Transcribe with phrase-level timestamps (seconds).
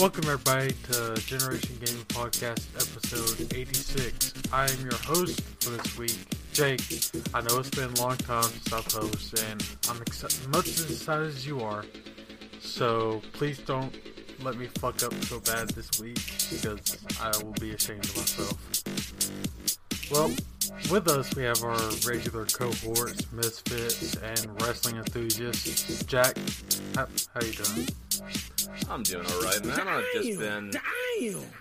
[0.00, 4.32] Welcome everybody to Generation Gaming Podcast episode 86.
[4.52, 6.16] I am your host for this week,
[6.52, 6.82] Jake.
[7.32, 10.90] I know it's been a long time since I've hosted, and I'm exci- much as
[10.90, 11.84] excited as you are.
[12.60, 13.94] So please don't
[14.44, 18.82] let me fuck up so bad this week because I will be ashamed of myself.
[20.10, 20.28] Well,
[20.90, 26.04] with us we have our regular cohorts, misfits, and wrestling enthusiasts.
[26.04, 26.36] Jack,
[26.94, 27.88] how, how you doing?
[28.90, 29.80] I'm doing alright, man.
[29.88, 30.72] I've just been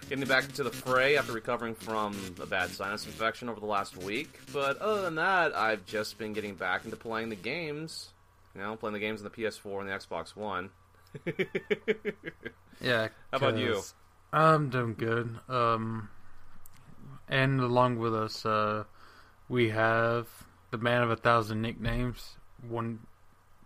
[0.09, 3.95] getting back into the fray after recovering from a bad sinus infection over the last
[3.95, 4.41] week.
[4.51, 8.09] But other than that, I've just been getting back into playing the games.
[8.55, 10.69] You know, playing the games on the PS4 and the Xbox One.
[12.81, 13.07] Yeah.
[13.31, 13.81] How about you?
[14.31, 15.39] I'm doing good.
[15.47, 16.09] Um,
[17.29, 18.83] and along with us, uh,
[19.47, 20.27] we have
[20.71, 22.35] the man of a thousand nicknames.
[22.67, 22.99] One,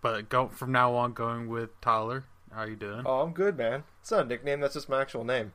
[0.01, 2.25] but go from now on, going with Tyler.
[2.51, 3.03] How you doing?
[3.05, 3.83] Oh, I'm good, man.
[4.01, 4.59] It's not a nickname.
[4.59, 5.53] That's just my actual name.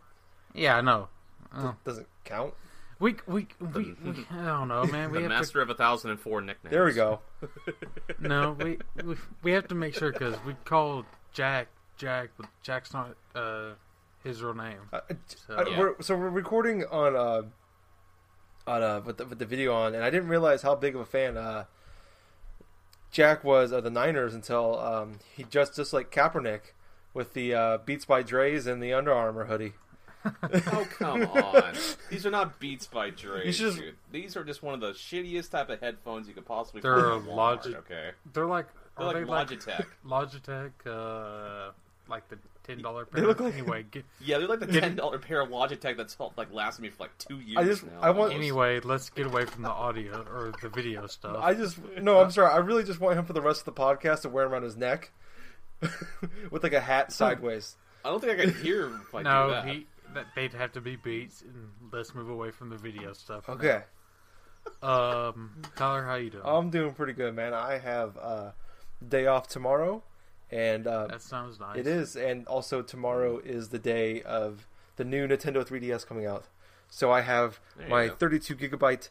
[0.54, 1.08] Yeah, I know.
[1.54, 1.74] Oh.
[1.84, 2.54] Doesn't count.
[2.98, 5.10] We, we, we, we, I don't know, man.
[5.10, 6.72] We the have master of a thousand and four nicknames.
[6.72, 7.20] There we go.
[8.20, 11.66] no, we, we, we have to make sure because we call Jack
[12.02, 13.70] Jack, but Jack's not uh
[14.24, 14.78] his real name.
[14.92, 15.78] Uh, So Yeah.
[15.78, 17.42] we're, so we're recording on uh
[18.66, 21.00] on uh with the, with the video on, and I didn't realize how big of
[21.00, 21.64] a fan uh
[23.12, 26.72] Jack was of the Niners until um he just just like Kaepernick
[27.14, 29.74] with the uh, Beats by Dre's and the Under Armour hoodie.
[30.24, 31.74] Oh come on!
[32.08, 33.96] These are not Beats by Dre, You should- dude.
[34.10, 36.80] These are just one of the shittiest type of headphones you could possibly.
[36.80, 38.66] They're find a at Walmart, Logi- Okay, they're like,
[38.96, 39.86] they're like they like Logitech.
[40.06, 41.72] Logitech, uh,
[42.12, 43.26] like the ten dollar They pair.
[43.28, 43.82] look like- anyway.
[43.90, 46.90] Get, Yeah, they're like the ten dollar pair of Logitech that's helped, like lasted me
[46.90, 47.58] for like two years.
[47.58, 48.00] I just- now.
[48.00, 51.38] I want- anyway, let's get away from the audio or the video stuff.
[51.40, 52.52] I just no, I'm sorry.
[52.52, 54.76] I really just want him for the rest of the podcast to wear around his
[54.76, 55.10] neck
[56.50, 57.76] with like a hat sideways.
[58.04, 59.66] I don't think I can hear if I do no, that.
[59.66, 63.48] he that they'd have to be beats, and let's move away from the video stuff.
[63.48, 63.82] Okay.
[64.82, 66.44] Um, Tyler, how you doing?
[66.46, 67.54] I'm doing pretty good, man.
[67.54, 68.50] I have uh,
[69.06, 70.02] day off tomorrow,
[70.52, 71.78] and uh, that sounds nice.
[71.78, 76.44] it is, and also tomorrow is the day of the new Nintendo 3DS coming out.
[76.90, 78.14] So I have There my go.
[78.14, 79.08] 32 gigabyte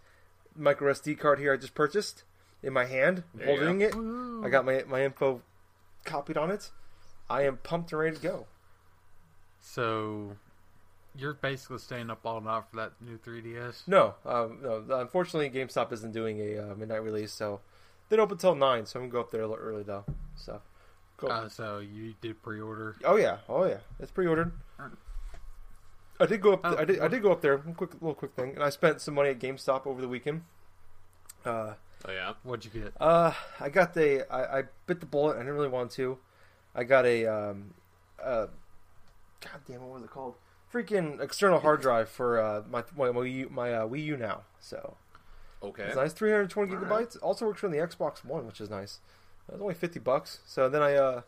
[0.55, 1.53] micro SD card here.
[1.53, 2.23] I just purchased
[2.61, 3.95] in my hand, There holding it.
[3.95, 4.45] Woo.
[4.45, 5.41] I got my my info
[6.05, 6.69] copied on it.
[7.29, 8.45] I am pumped and ready to go.
[9.59, 10.35] So,
[11.15, 13.87] you're basically staying up all night for that new 3DS.
[13.87, 14.83] No, um, no.
[14.99, 17.61] Unfortunately, GameStop isn't doing a uh, midnight release, so
[18.09, 18.85] they don't open until nine.
[18.85, 20.05] So I'm gonna go up there a little early though.
[20.35, 20.61] So,
[21.21, 21.27] go.
[21.27, 22.95] Uh, so you did pre-order.
[23.05, 24.51] Oh yeah, oh yeah, it's pre-ordered.
[26.19, 26.61] I did go up.
[26.63, 26.99] Oh, I did.
[26.99, 27.57] I did go up there.
[27.57, 30.43] Quick, little quick thing, and I spent some money at GameStop over the weekend.
[31.45, 31.73] Uh,
[32.03, 32.33] Oh yeah.
[32.43, 32.93] What'd you get?
[32.99, 34.25] uh, I got the.
[34.31, 35.35] I, I bit the bullet.
[35.35, 36.17] I didn't really want to.
[36.75, 37.25] I got a.
[37.27, 37.73] Um,
[38.21, 38.47] uh,
[39.41, 40.35] God damn, what was it called?
[40.73, 44.41] Freaking external hard drive for uh, my my Wii U, my uh, Wii U now.
[44.59, 44.95] So
[45.61, 45.83] Okay.
[45.83, 46.89] it's nice, 320 gigabytes.
[46.89, 47.15] right.
[47.21, 48.99] Also works on the Xbox One, which is nice.
[49.51, 50.39] It was only 50 bucks.
[50.45, 51.21] So then I uh,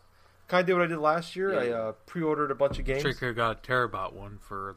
[0.48, 1.58] kind of did what I did last year.
[1.58, 3.02] I uh, pre-ordered a bunch of games.
[3.02, 4.76] Sure, could have got a terabyte one for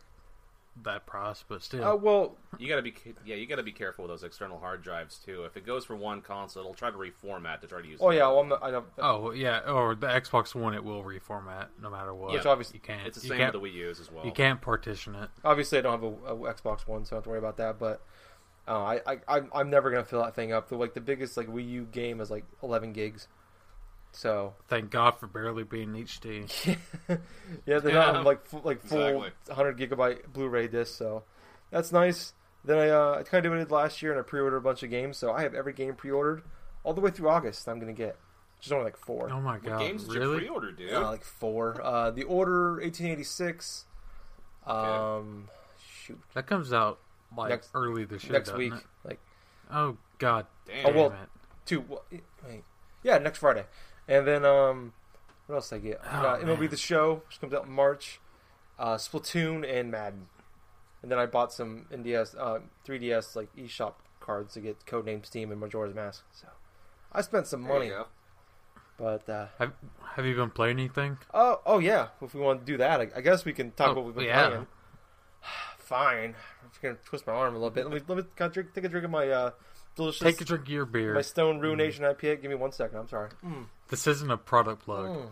[0.84, 1.84] that price, but still.
[1.84, 2.94] Uh, well, You gotta be
[3.25, 5.44] yeah, you gotta be careful with those external hard drives too.
[5.44, 8.00] If it goes for one console, it'll try to reformat to try to use.
[8.02, 8.34] oh the yeah, other.
[8.36, 8.86] well, I'm not, I don't.
[9.00, 12.31] Oh yeah, or the Xbox One, it will reformat no matter what.
[12.34, 13.07] Which obviously- you can't.
[13.07, 14.25] it's the same can't, with the Wii U's as well.
[14.25, 15.30] You can't partition it.
[15.44, 17.57] Obviously, I don't have a, a Xbox One, so I don't have to worry about
[17.57, 17.80] that.
[17.80, 18.02] But
[18.68, 20.69] uh, I, I, I'm- I'm never gonna fill that thing up.
[20.69, 23.28] The like the biggest like Wii U game is like 11 gigs.
[24.17, 26.50] So Thank God for barely being HD.
[27.67, 29.31] yeah, they're Yeah, not like full, like full exactly.
[29.53, 30.97] 100 gigabyte Blu-ray disc.
[30.97, 31.23] So
[31.69, 32.33] that's nice.
[32.66, 34.81] Then I uh, I kind of did what last year, and I pre-ordered a bunch
[34.81, 35.17] of games.
[35.17, 36.41] So I have every game pre-ordered
[36.83, 37.67] all the way through August.
[37.69, 38.17] I'm gonna get,
[38.59, 39.29] just only like four.
[39.31, 39.79] Oh my What God!
[39.79, 40.38] games did you really?
[40.39, 40.91] pre-order, dude?
[40.94, 41.79] Uh, like four.
[41.81, 43.86] Uh, the Order 1886.
[44.65, 45.47] Um,
[46.03, 47.00] shoot, That comes out
[47.38, 48.33] like Next- early this year.
[48.33, 48.83] next week, it?
[49.03, 49.19] like
[49.71, 50.47] Oh God!
[50.65, 50.88] Damn.
[50.88, 51.30] Oh, well, damn it.
[51.65, 51.81] two.
[51.81, 52.63] Well, wait,
[53.03, 53.65] yeah, next Friday,
[54.07, 54.94] and then um,
[55.48, 56.01] what else did I get?
[56.04, 56.69] I Oh, got MLB man.
[56.69, 58.19] the Show, which comes out in March.
[58.80, 60.27] Uh, Splatoon and Madden,
[61.01, 65.51] and then I bought some NDS, uh, 3DS like eShop cards to get Codename Steam
[65.51, 66.24] and Majora's Mask.
[66.31, 66.48] So
[67.12, 68.06] I spent some There you money, go.
[69.00, 69.74] but uh, Have
[70.13, 71.18] Have you been playing anything?
[71.33, 72.09] oh, oh yeah.
[72.21, 74.06] If we want to do that, I, I guess we can talk Oh, about what
[74.07, 74.48] we've been yeah.
[74.48, 74.68] playing.
[75.77, 77.86] Fine, I'm just gonna twist my arm a little bit.
[77.86, 79.51] Let me let me can I drink, take a drink of my uh,
[79.95, 81.15] delicious Take a drink of your beer.
[81.15, 82.42] my Stone Ruination IPA.
[82.44, 83.00] Give me one second.
[83.00, 83.30] I'm sorry.
[83.89, 85.07] This isn't a product plug.
[85.10, 85.30] Mm.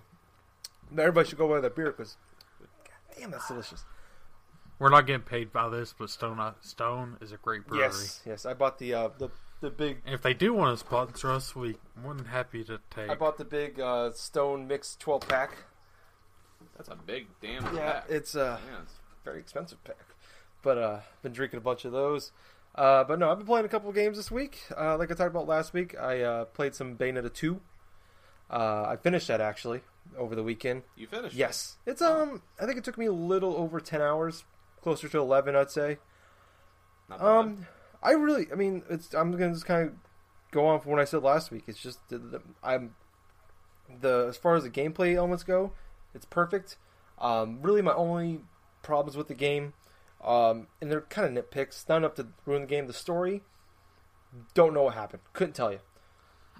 [0.91, 2.15] Now everybody should go buy that beer because,
[2.59, 3.83] god damn, that's delicious.
[4.79, 7.85] We're not getting paid by this, but Stone uh, Stone is a great brewery.
[7.85, 8.45] Yes, yes.
[8.45, 9.29] I bought the uh, the
[9.61, 10.01] the big.
[10.05, 13.09] And if they do want to sponsor us, we more than happy to take.
[13.09, 15.51] I bought the big uh, Stone Mix 12 pack.
[16.75, 18.05] That's a big damn Yeah, pack.
[18.09, 19.97] it's uh, Yeah, it's- very expensive pack.
[20.61, 22.31] But uh been drinking a bunch of those.
[22.75, 24.59] Uh but no, I've been playing a couple of games this week.
[24.75, 27.59] Uh like I talked about last week, I uh played some Bayonetta 2.
[28.49, 29.81] Uh I finished that actually
[30.17, 30.83] over the weekend.
[30.95, 31.35] you finished.
[31.35, 31.77] Yes.
[31.85, 34.43] It's um I think it took me a little over 10 hours,
[34.81, 35.97] closer to 11 I'd say.
[37.09, 37.27] Not bad.
[37.27, 37.67] Um
[38.03, 39.95] I really I mean, it's I'm going to just kind of
[40.51, 41.63] go on from what I said last week.
[41.67, 42.95] It's just the, the, I'm
[44.01, 45.73] the as far as the gameplay elements go,
[46.13, 46.77] it's perfect.
[47.19, 48.41] Um, really, my only
[48.81, 49.73] problems with the game,
[50.23, 52.87] um, and they're kind of nitpicks, not enough to ruin the game.
[52.87, 53.43] The story,
[54.53, 55.21] don't know what happened.
[55.33, 55.79] Couldn't tell you.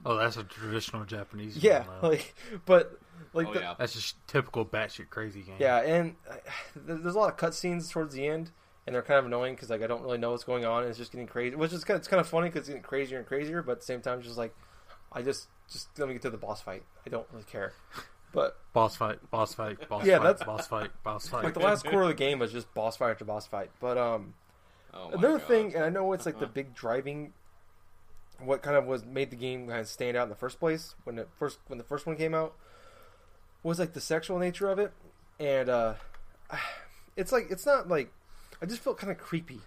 [0.06, 1.58] Oh, that's a traditional Japanese.
[1.58, 3.00] Yeah, game, like, but
[3.34, 3.76] like, oh the, yeah.
[3.78, 5.56] that's just typical batshit crazy game.
[5.60, 6.36] yeah, and uh,
[6.76, 8.52] there's a lot of cutscenes towards the end,
[8.88, 10.90] and they're kind of annoying because like I don't really know what's going on, and
[10.90, 11.56] it's just getting crazy.
[11.56, 13.74] Which is kind of, it's kind of funny because it's getting crazier and crazier, but
[13.74, 14.56] at the same time, just like
[15.12, 16.84] I just just let me get to the boss fight.
[17.06, 17.74] I don't really care.
[18.34, 21.46] But Boss fight, boss fight, boss Yeah, fight, that's- boss fight, boss fight.
[21.46, 23.70] like the last quarter of the game was just boss fight after boss fight.
[23.80, 24.34] But um,
[24.94, 25.48] Oh Another God.
[25.48, 26.52] thing, and I know it's like the Uh-huh.
[26.54, 27.32] big driving,
[28.40, 30.96] what kind of was made the game kind of stand out in the first place
[31.04, 32.56] when it first when the first one came out,
[33.64, 34.92] was like the sexual nature of it,
[35.40, 35.94] and uh,
[37.16, 38.12] it's like it's not like
[38.62, 39.60] I just felt kind of creepy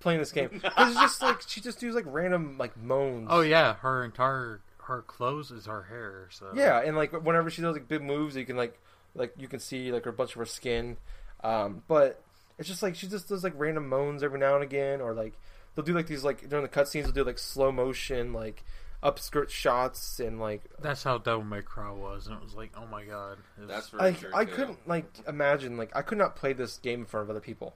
[0.00, 0.48] playing this game.
[0.62, 3.28] 'Cause it's just like she just does like random like moans.
[3.30, 6.28] oh yeah, her entire her clothes is her hair.
[6.30, 8.78] So Yeah, and like whenever she does like big moves, you can like
[9.14, 10.96] like you can see like a bunch of her skin.
[11.42, 12.22] Um, but
[12.58, 15.34] it's just like she just does like random moans every now and again, or like
[15.74, 18.64] they'll do like these like during the cutscenes they'll do like slow motion like
[19.02, 22.86] upskirt shots and like that's how Devil May Cry was, and it was like, oh
[22.86, 24.30] my god, was- That's very I true.
[24.34, 24.52] I too.
[24.52, 27.74] couldn't like imagine like I could not play this game in front of other people.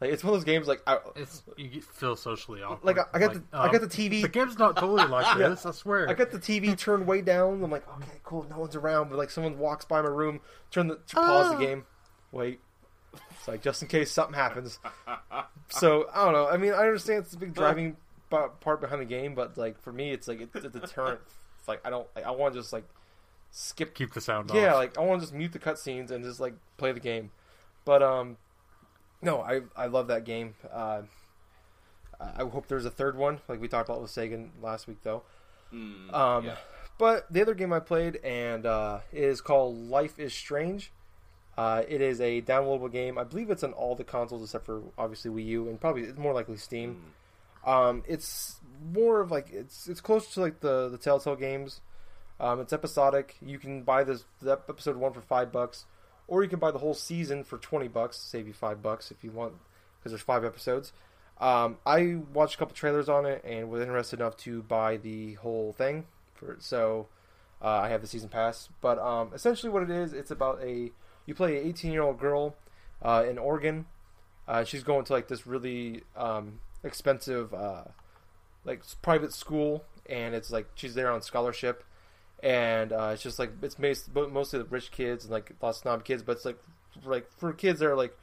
[0.00, 2.84] Like it's one of those games like I it's you feel socially awkward.
[2.84, 5.26] like I, I got the I um, got the TV The game's not totally like
[5.38, 5.48] Yeah.
[5.48, 5.66] this.
[5.66, 6.08] I swear.
[6.08, 7.64] I got the TV turned way down.
[7.64, 9.08] I'm like, okay, cool, no one's around.
[9.08, 10.40] But like, someone walks by my room,
[10.70, 11.58] turn the to pause the Ah.
[11.58, 11.84] game,
[12.30, 12.60] wait.
[13.32, 14.78] It's like just in case something happens.
[15.70, 16.48] So I don't know.
[16.48, 17.96] I mean, I understand it's a big driving
[18.30, 21.20] part behind the game, but like for me, it's like it's a deterrent.
[21.58, 22.06] It's like I don't.
[22.16, 22.84] Like, I want to just like
[23.50, 23.94] skip.
[23.94, 24.76] Keep the sound Yeah, off.
[24.76, 27.30] like I want to just mute the cutscenes and just like play the game.
[27.84, 28.36] But um,
[29.22, 30.54] no, I I love that game.
[30.72, 31.02] Uh,
[32.20, 34.98] I I hope there's a third one, like we talked about with Sagan last week,
[35.02, 35.22] though.
[35.72, 36.56] Mm, Um, yeah.
[36.98, 40.90] But the other game I played and uh, is called Life is Strange.
[41.58, 43.18] Uh, it is a downloadable game.
[43.18, 46.16] I believe it's on all the consoles except for obviously Wii U and probably it's
[46.16, 47.02] more likely Steam.
[47.66, 47.68] Mm.
[47.68, 48.60] Um, it's
[48.94, 51.80] more of like it's it's close to like the the Telltale games.
[52.38, 53.34] Um, it's episodic.
[53.42, 55.84] You can buy this the episode one for five bucks,
[56.28, 58.18] or you can buy the whole season for twenty bucks.
[58.18, 59.54] Save you five bucks if you want,
[59.98, 60.92] because there's five episodes.
[61.40, 65.34] Um, I watched a couple trailers on it and was interested enough to buy the
[65.34, 66.06] whole thing.
[66.34, 67.08] For so,
[67.60, 68.68] uh, I have the season pass.
[68.80, 70.92] But um, essentially, what it is, it's about a
[71.28, 72.56] you play an 18 year old girl
[73.02, 73.84] uh, in Oregon.
[74.48, 77.84] Uh, she's going to like this really um, expensive uh,
[78.64, 81.84] like private school, and it's like she's there on scholarship,
[82.42, 86.02] and uh, it's just like it's mostly the rich kids and like lots of snob
[86.04, 86.58] kids, but it's like
[87.04, 88.16] like for kids that are like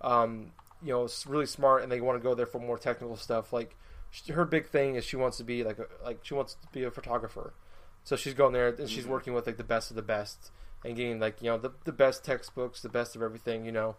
[0.00, 0.50] um,
[0.82, 3.52] you know really smart and they want to go there for more technical stuff.
[3.52, 3.76] Like
[4.10, 6.66] sh- her big thing is she wants to be like a, like she wants to
[6.72, 7.54] be a photographer,
[8.02, 9.10] so she's going there and she's Mhm.
[9.10, 10.50] working with like the best of the best
[10.84, 13.96] and getting like you know the the best textbooks, the best of everything, you know,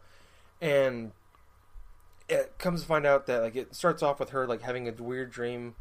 [0.62, 1.12] and
[2.30, 4.92] it comes to find out that like it starts off with her like having a
[4.92, 5.76] weird dream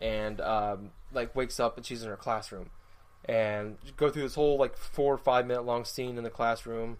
[0.00, 2.70] and um, like wakes up and she's in her classroom.
[3.24, 6.96] And go through this whole like four or five minute long scene in the classroom.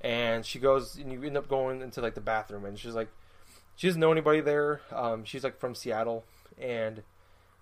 [0.00, 2.64] And she goes and you end up going into like the bathroom.
[2.64, 3.08] And she's like
[3.76, 4.80] she doesn't know anybody there.
[4.90, 6.24] Um, she's like from seattle.
[6.58, 7.02] And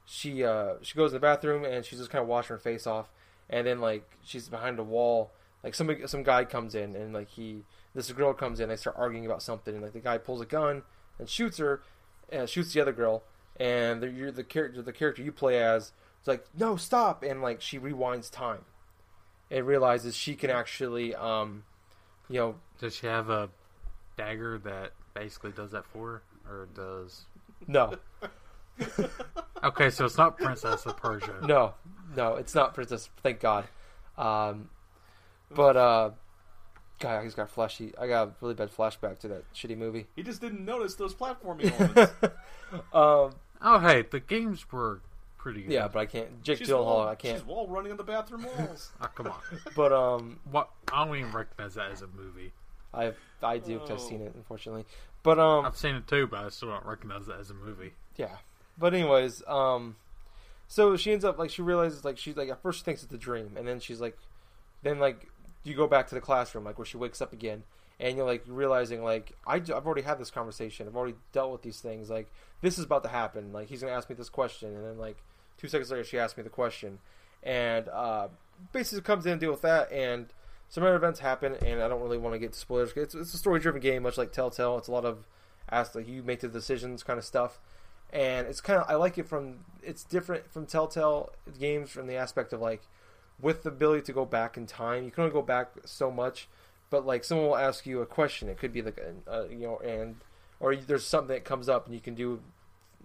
[0.06, 2.86] she uh, she goes in the bathroom and she's just kind of washing her face
[2.86, 3.10] off
[3.50, 5.32] and then like she's behind a wall.
[5.64, 7.64] Like somebody some guy comes in and like he
[7.94, 9.74] this girl comes in they start arguing about something.
[9.74, 10.82] And like the guy pulls a gun
[11.18, 11.82] and shoots her
[12.30, 13.24] and shoots the other girl.
[13.58, 17.22] And the, you're the character the character you play as it's like no stop.
[17.22, 18.64] And like she rewinds time
[19.50, 21.64] and realizes she can actually um
[22.28, 23.48] you know Does she have a
[24.16, 27.24] dagger that basically does that for her, or does?
[27.66, 27.94] no.
[29.64, 31.34] Okay, so it's not Princess of Persia.
[31.42, 31.74] no
[32.18, 33.64] no it's not princess thank god
[34.18, 34.68] um
[35.54, 36.10] but uh
[37.00, 40.06] god i just got flashy i got a really bad flashback to that shitty movie
[40.16, 42.12] He just didn't notice those platforming elements.
[42.92, 45.00] um Oh, hey, the games were
[45.36, 45.72] pretty good.
[45.72, 48.04] yeah but i can't jake she's gyllenhaal wall, i can't She's wall running on the
[48.04, 48.90] bathroom walls.
[49.00, 49.40] Oh, come on.
[49.76, 50.68] but um What?
[50.92, 52.52] I don't even recognize that as a movie.
[52.92, 54.08] I I do because I've Oh.
[54.08, 54.84] seen it, unfortunately.
[55.22, 57.92] But um, I've seen it too, but I still don't recognize that as a movie.
[58.16, 58.36] yeah.
[58.78, 59.96] But anyways, um,
[60.68, 63.12] so she ends up like she realizes like she's like at first she thinks it's
[63.12, 64.16] a dream, and then she's like,
[64.82, 65.28] then like
[65.64, 67.64] you go back to the classroom like where she wakes up again,
[67.98, 71.62] and you're like realizing like I, have already had this conversation, I've already dealt with
[71.62, 74.76] these things, like this is about to happen, like he's gonna ask me this question,
[74.76, 75.16] and then like
[75.56, 76.98] two seconds later she asks me the question,
[77.42, 78.28] and uh,
[78.72, 80.26] basically comes in and deal with that, and
[80.68, 82.92] some other events happen, and I don't really want to get to spoilers.
[82.94, 84.76] It's, it's a story driven game, much like Telltale.
[84.76, 85.24] It's a lot of
[85.70, 87.58] ask like you make the decisions kind of stuff
[88.10, 92.16] and it's kind of I like it from it's different from Telltale games from the
[92.16, 92.82] aspect of like
[93.40, 95.04] with the ability to go back in time.
[95.04, 96.48] You can only go back so much,
[96.90, 98.48] but like someone will ask you a question.
[98.48, 100.16] It could be like a, you know, and
[100.60, 102.40] or there's something that comes up and you can do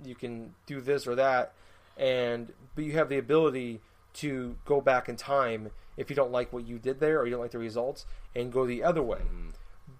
[0.03, 1.53] you can do this or that,
[1.98, 3.79] and but you have the ability
[4.15, 7.31] to go back in time if you don't like what you did there or you
[7.31, 8.05] don't like the results
[8.36, 9.53] and go the other way Mhm.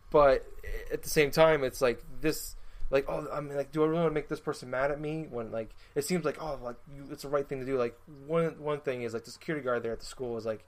[0.10, 0.45] but
[0.91, 2.55] at the same time, it's like this,
[2.93, 5.01] like oh, I mean, like, do I really want to make this person mad at
[5.01, 7.77] me when like it seems like oh, like you, it's the right thing to do.
[7.77, 7.97] Like
[8.27, 10.63] one one thing is like the security guard there at the school is like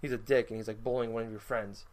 [0.00, 1.86] he's a dick and he's like bullying one of your friends,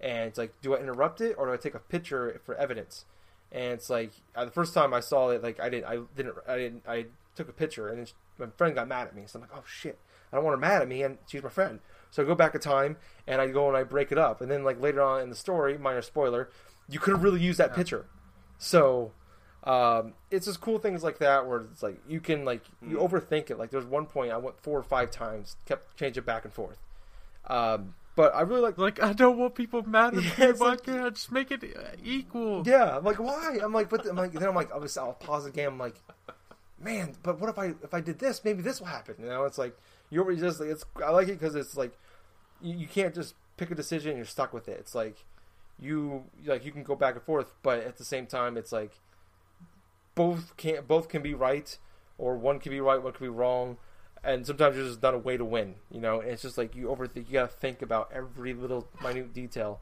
[0.00, 3.04] and it's like do I interrupt it or do I take a picture for evidence?
[3.50, 6.34] And it's like uh, the first time I saw it, like I didn't, I didn't,
[6.48, 8.06] I didn't, I took a picture and then
[8.38, 9.24] my friend got mad at me.
[9.26, 9.98] So I'm like, oh shit,
[10.32, 11.80] I don't want her mad at me, and she's my friend.
[12.10, 12.96] So I go back in time
[13.26, 15.36] and I go and I break it up, and then like later on in the
[15.36, 16.48] story, minor spoiler,
[16.88, 17.76] you could have really used that Yeah.
[17.76, 18.06] picture.
[18.56, 19.12] So
[19.64, 23.08] um, it's just cool things like that where it's like you can like you Mm.
[23.10, 23.58] overthink it.
[23.58, 26.78] Like there's one point I went four or five times, kept changing back and forth.
[27.46, 30.52] Um, but I really like Like, I don't want people mad at Yeah, me.
[30.58, 31.62] Why like- can't I just make it
[32.04, 32.62] equal?
[32.66, 33.58] Yeah, I'm like, why?
[33.62, 35.68] I'm like, but I'm like, then I'm like, I'll, I'll pause the game.
[35.72, 35.96] I'm like,
[36.80, 38.44] man, but what if I if I did this?
[38.44, 39.14] Maybe this will happen.
[39.20, 39.76] You know, it's like
[40.10, 40.84] you're just like it's.
[41.04, 41.96] I like it because it's like
[42.60, 44.10] you, you can't just pick a decision.
[44.10, 44.78] and You're stuck with it.
[44.80, 45.24] It's like
[45.78, 48.98] you like you can go back and forth, but at the same time, it's like
[50.14, 51.76] both can both can be right,
[52.18, 53.76] or one can be right, one can be wrong.
[54.24, 56.20] And sometimes there's just not a way to win, you know.
[56.20, 57.26] And it's just like you overthink.
[57.28, 59.80] You gotta think about every little minute detail.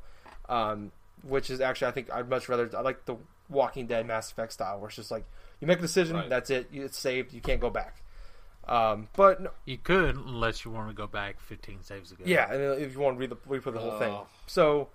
[0.48, 3.16] Um, which is actually I think I'd much rather I like the
[3.50, 5.24] Walking Dead Mass Effect style where it's just like
[5.60, 6.28] you make a decision, Right.
[6.30, 8.02] that's it, you it's saved, you can't go back.
[8.66, 12.22] Um, but no, You could, unless you want to go back 15 saves ago.
[12.26, 14.26] yeah, and if you want to read the replay the whole thing, Oh.
[14.46, 14.88] so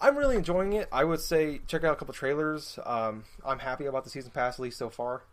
[0.00, 0.88] I'm really enjoying it.
[0.90, 2.78] I would say check out a couple trailers.
[2.86, 5.24] Um, I'm happy about the season pass at least so far.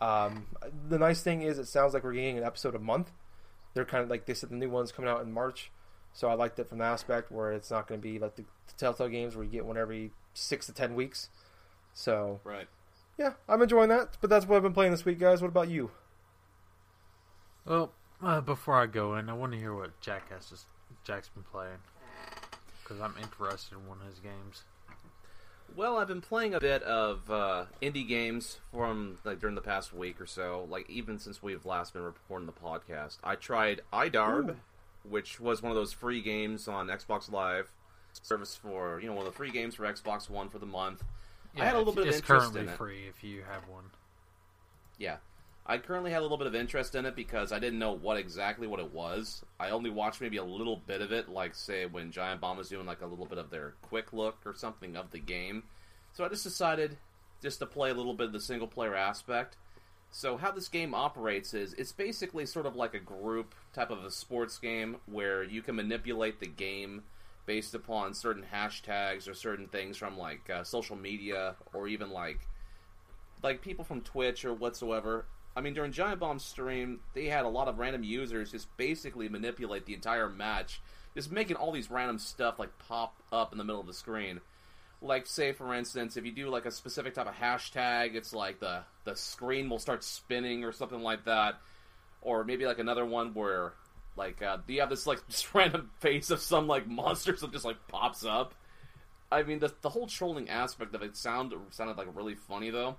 [0.00, 0.46] Um,
[0.88, 3.10] the nice thing is it sounds like we're getting an episode a month.
[3.74, 5.72] They're kind of like they said the new one's coming out in March,
[6.12, 8.42] so I liked it from that aspect where it's not going to be like the,
[8.42, 11.28] the Telltale games where you get one every six to ten weeks.
[11.92, 12.68] So Right.
[13.18, 14.16] yeah, I'm enjoying that.
[14.20, 15.42] But that's what I've been playing this week, guys.
[15.42, 15.90] What about you?
[17.64, 17.92] Well,
[18.22, 20.66] uh, before I go in, I want to hear what Jack has just
[21.02, 21.78] Jack's been playing
[22.84, 24.62] because I'm interested in one of his games.
[25.74, 29.92] Well, I've been playing a bit of uh, indie games from like during the past
[29.92, 30.66] week or so.
[30.70, 34.56] Like even since we've last been recording the podcast, I tried iDarb,
[35.08, 37.72] which was one of those free games on Xbox Live
[38.22, 41.02] service for you know one of the free games for Xbox One for the month.
[41.58, 42.76] I had a little bit of It's interest currently in it.
[42.76, 43.84] free if you have one.
[44.98, 45.16] Yeah.
[45.66, 48.18] I currently had a little bit of interest in it because I didn't know what
[48.18, 49.42] exactly what it was.
[49.58, 52.68] I only watched maybe a little bit of it, like say when Giant Bomb was
[52.68, 55.62] doing like a little bit of their quick look or something of the game.
[56.12, 56.98] So I just decided
[57.40, 59.56] just to play a little bit of the single player aspect.
[60.10, 64.04] So how this game operates is it's basically sort of like a group type of
[64.04, 67.04] a sports game where you can manipulate the game
[67.46, 72.40] based upon certain hashtags or certain things from like uh, social media or even like
[73.42, 75.26] like people from Twitch or whatsoever.
[75.56, 79.28] I mean, during Giant Bomb's stream, they had a lot of random users just basically
[79.28, 80.80] manipulate the entire match,
[81.14, 84.40] just making all these random stuff like pop up in the middle of the screen.
[85.00, 88.58] Like, say for instance, if you do like a specific type of hashtag, it's like
[88.58, 91.60] the the screen will start spinning or something like that,
[92.20, 93.74] or maybe like another one where
[94.16, 97.64] like uh, you have this like just random face of some like monster that just
[97.64, 98.54] like pops up.
[99.30, 102.96] I mean, the the whole trolling aspect of it sound sounded like really funny though.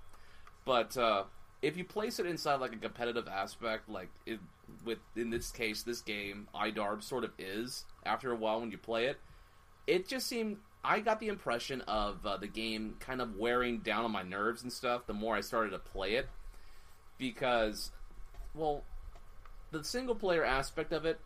[0.63, 1.25] But uh,
[1.62, 4.39] if you place it inside like a competitive aspect, like it,
[4.83, 7.85] with in this case, this game, iDarb sort of is.
[8.05, 9.17] After a while, when you play it,
[9.88, 10.57] it just seemed.
[10.83, 14.62] I got the impression of uh, the game kind of wearing down on my nerves
[14.62, 15.07] and stuff.
[15.07, 16.29] The more I started to play it,
[17.17, 17.91] because,
[18.53, 18.83] well,
[19.71, 21.19] the single player aspect of it,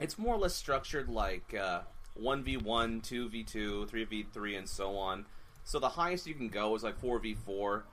[0.00, 1.80] it's more or less structured like uh,
[2.14, 5.24] one v one, two v two, three v three, and so on.
[5.64, 7.86] So the highest you can go is like four v four.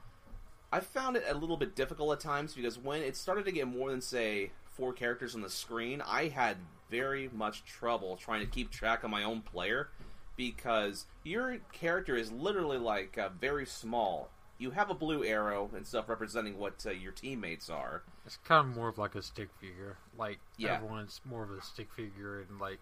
[0.71, 3.67] I found it a little bit difficult at times because when it started to get
[3.67, 6.57] more than say four characters on the screen, I had
[6.89, 9.89] very much trouble trying to keep track of my own player
[10.36, 14.29] because your character is literally like uh, very small.
[14.59, 18.03] You have a blue arrow and stuff representing what uh, your teammates are.
[18.25, 19.97] It's kind of more of like a stick figure.
[20.17, 20.75] Like Yeah.
[20.75, 22.79] everyone's more of a stick figure, and like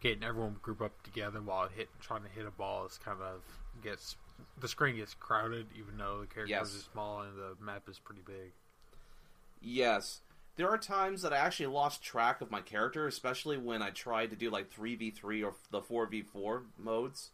[0.00, 3.42] getting everyone group up together while hit trying to hit a ball is kind of
[3.82, 4.16] gets
[4.60, 6.74] the screen gets crowded, even though the characters Yes.
[6.76, 8.52] are small and the map is pretty big.
[9.60, 10.20] Yes.
[10.56, 14.30] There are times that I actually lost track of my character, especially when I tried
[14.30, 17.30] to do like 3v3 or the 4v4 modes.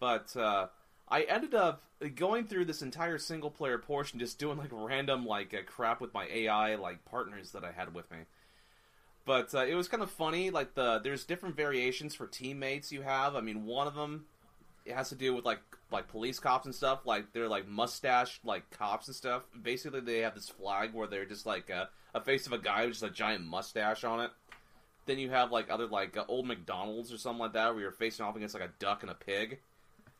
[0.00, 0.68] But uh,
[1.08, 1.82] I ended up
[2.16, 6.12] going through this entire single player portion just doing like random like uh, crap with
[6.12, 8.18] my AI like partners that I had with me.
[9.26, 10.50] But uh, it was kind of funny.
[10.50, 13.36] Like the there's different variations for teammates you have.
[13.36, 14.24] I mean, one of them
[14.90, 17.00] it has to do with like like police cops and stuff.
[17.06, 19.42] Like they're like mustache like cops and stuff.
[19.60, 22.82] Basically, they have this flag where they're just like a, a face of a guy
[22.84, 24.30] with just a giant mustache on it.
[25.06, 27.90] Then you have like other like uh, old McDonald's or something like that, where you're
[27.92, 29.58] facing off against like a duck and a pig.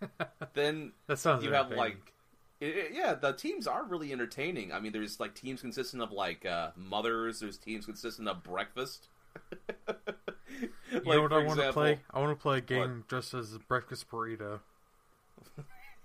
[0.55, 1.45] then That sounds.
[1.45, 2.13] you have like
[2.61, 6.11] it, it- yeah the teams are really entertaining i mean there's like teams consisting of
[6.11, 9.09] like uh mothers there's teams consisting of breakfast
[10.93, 12.01] You know what I want to play?
[12.11, 12.67] I want to play a What?
[12.67, 14.61] game just as a breakfast burrito.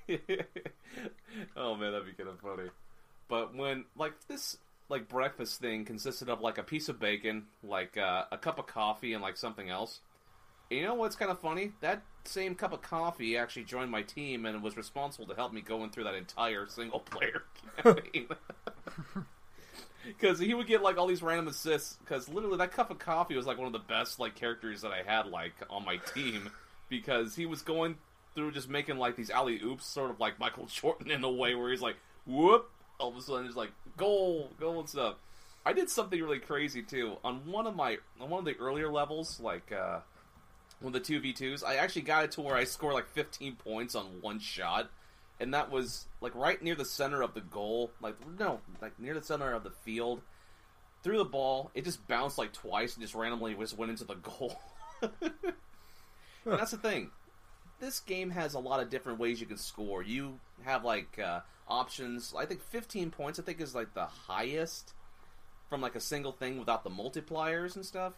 [1.58, 2.70] oh man that'd be kind of funny
[3.28, 7.98] but when like this like breakfast thing consisted of like a piece of bacon like
[7.98, 10.02] uh, a cup of coffee and like something else
[10.70, 14.46] you know what's kind of funny that same cup of coffee actually joined my team
[14.46, 17.44] and was responsible to help me going through that entire single player
[17.84, 18.28] campaign
[20.20, 23.36] because he would get like all these random assists because literally that cup of coffee
[23.36, 26.50] was like one of the best like characters that i had like on my team
[26.90, 27.96] because he was going
[28.36, 31.56] through just making like these alley oops sort of like michael jordan in a way
[31.56, 31.96] where he's like
[32.26, 32.70] whoop
[33.00, 35.16] all of a sudden it's like goal goal and stuff.
[35.66, 37.18] I did something really crazy too.
[37.24, 40.00] On one of my on one of the earlier levels like uh
[40.82, 43.96] one of the 2v2s i actually got it to where i scored like 15 points
[43.96, 44.92] on one shot
[45.40, 47.92] and that was like right near the center of the goal.
[48.02, 50.22] Like no like near the center of the field.
[51.04, 51.72] Threw the ball.
[51.76, 54.60] It just bounced like twice and just randomly just went into the goal.
[56.46, 57.12] That's the thing.
[57.80, 60.02] This game has a lot of different ways you can score.
[60.02, 62.34] You have like uh, options.
[62.38, 64.94] I think 15 points i think is like the highest
[65.70, 68.14] from like a single thing without the multipliers and stuff.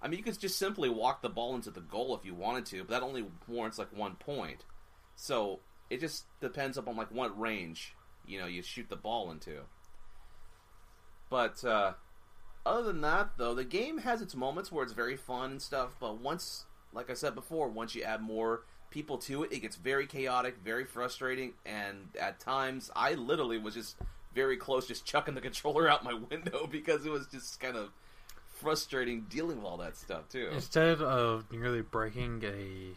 [0.00, 2.66] I mean you could just simply walk the ball into the goal if you wanted
[2.66, 4.64] to but that only warrants like one point.
[5.16, 7.94] So it just depends upon like what range
[8.26, 9.60] you know you shoot the ball into.
[11.30, 11.94] But uh,
[12.66, 15.90] other than that, though, the game has its moments where it's very fun and stuff.
[15.98, 19.76] But once, like I said before, once you add more people to it, it gets
[19.76, 23.96] very chaotic, very frustrating, and at times I literally was just
[24.34, 27.90] very close, just chucking the controller out my window because it was just kind of
[28.48, 30.48] frustrating dealing with all that stuff too.
[30.52, 32.94] Instead of nearly breaking a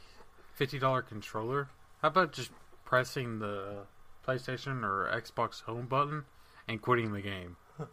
[0.55, 1.69] fifty dollar controller,
[2.01, 2.51] how about just
[2.87, 3.83] pressing the
[4.27, 6.23] PlayStation or Xbox Home button
[6.67, 7.57] and quitting the game?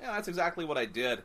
[0.00, 1.22] Yeah, that's exactly what I did.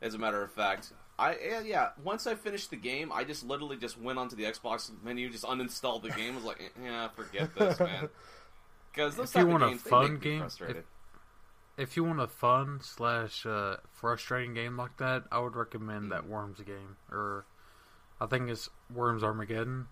[0.00, 1.90] As a matter of fact, I yeah.
[2.02, 5.44] Once I finished the game, I just literally just went onto the Xbox menu, just
[5.44, 6.32] uninstalled the game.
[6.32, 8.08] I Was like, "Eh, yeah, forget this, man.
[8.90, 10.84] Because If you want a games, they fun game, frustrated.
[11.76, 16.26] If you want a fun slash uh, frustrating game like that, I would recommend that
[16.26, 17.44] Worms game, or
[18.18, 19.88] I think it's Worms Armageddon,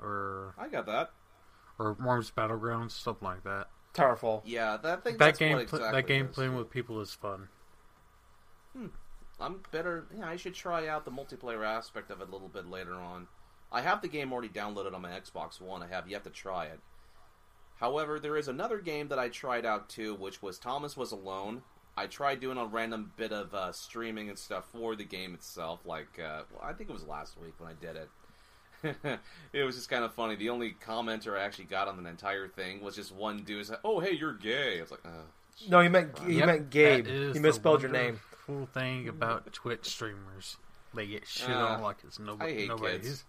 [0.00, 1.10] or I got that.
[1.78, 3.68] Or Worms Battlegrounds, something like that.
[3.94, 4.42] Towerfall.
[4.44, 5.16] Yeah, that thing.
[5.18, 6.34] That game, what pl- exactly that game it is.
[6.34, 7.48] playing with people is fun.
[9.38, 10.06] I'm better.
[10.16, 13.26] Yeah, I should try out the multiplayer aspect of it a little bit later on.
[13.70, 15.82] I have the game already downloaded on my Xbox One.
[15.82, 16.80] I have yet to try it.
[17.76, 21.62] However, there is another game that I tried out too, which was Thomas Was Alone.
[21.96, 25.80] I tried doing a random bit of uh, streaming and stuff for the game itself.
[25.84, 28.08] Like, uh, well, I think it was last week when I did it.
[29.52, 30.36] it was just kind of funny.
[30.36, 33.78] The only commenter I actually got on the entire thing was just one dude said,
[33.84, 35.10] "Oh, hey, you're gay." I was like, uh,
[35.68, 37.06] No, he meant he Yep, meant Gabe.
[37.06, 38.20] He misspelled your name.
[38.48, 40.56] Wonderful thing about Twitch streamers,
[40.94, 42.54] they get shit Uh, on like it's I nobody.
[42.54, 43.00] hate nobody's.
[43.02, 43.24] kids.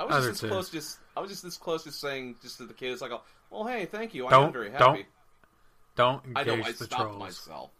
[0.00, 0.52] I was Other just this two.
[0.54, 3.12] close, just I was just this close to saying just to the kids, like,
[3.50, 4.26] "Well, hey, thank you.
[4.26, 5.06] I Don't- am very happy."
[5.96, 7.18] don't Don't I engage know I the stopped trolls.
[7.18, 7.70] myself.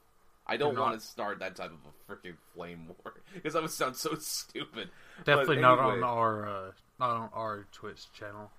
[0.48, 3.62] I don't Do want to start that type of a freaking flame war because that
[3.62, 4.90] would sound so stupid.
[5.24, 8.50] Definitely But not on our uh, not on our Twitch channel.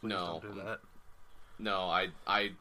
[0.00, 0.40] Please No.
[0.42, 0.80] don't do that.
[1.58, 2.52] No, I I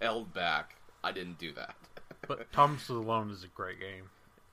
[0.00, 0.76] held back.
[1.04, 1.74] I didn't do that.
[2.28, 4.04] But Thomas Alone is a great game.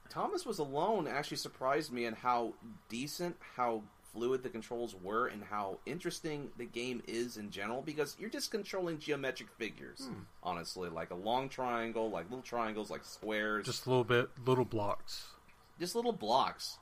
[0.10, 2.54] Thomas was alone actually surprised me in how
[2.90, 3.84] decent, how
[4.14, 7.82] fluid the controls were, and how interesting the game is in general.
[7.82, 10.22] Because you're just controlling geometric figures, Hmm.
[10.44, 14.66] honestly, like a long triangle, like little triangles, like squares, Just a little bit, little
[14.66, 15.28] blocks.
[15.80, 16.78] just little blocks.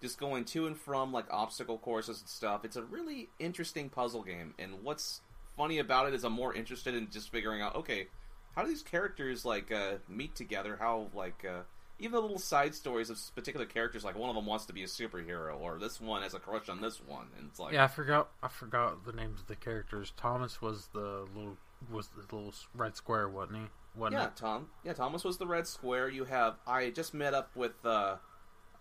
[0.00, 2.64] just going to and from like obstacle courses and stuff.
[2.64, 5.20] It's a really interesting puzzle game, and what's
[5.58, 8.08] funny about it is I'm more interested in just figuring out okay,
[8.56, 10.76] how do these characters like uh, meet together?
[10.80, 11.64] How like uh,
[12.00, 14.82] even the little side stories of particular characters, like one of them wants to be
[14.82, 17.84] a superhero, or this one has a crush on this one, and it's like Yeah,
[17.84, 18.30] I forgot.
[18.42, 20.12] I forgot the names of the characters.
[20.16, 21.56] Thomas was the little
[21.90, 23.64] was the little red square, wasn't he?
[23.96, 24.36] Wasn't Yeah, it?
[24.36, 24.68] Tom.
[24.84, 26.08] Yeah, Thomas was the red square.
[26.08, 26.56] You have.
[26.66, 27.84] I just met up with.
[27.84, 28.16] uh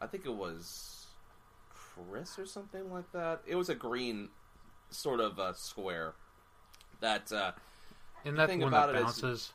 [0.01, 1.07] I think it was
[2.09, 3.41] Chris or something like that.
[3.45, 4.29] It was a green
[4.89, 6.13] sort of uh, square.
[7.01, 7.51] That uh
[8.25, 9.53] And that one that is- bounces.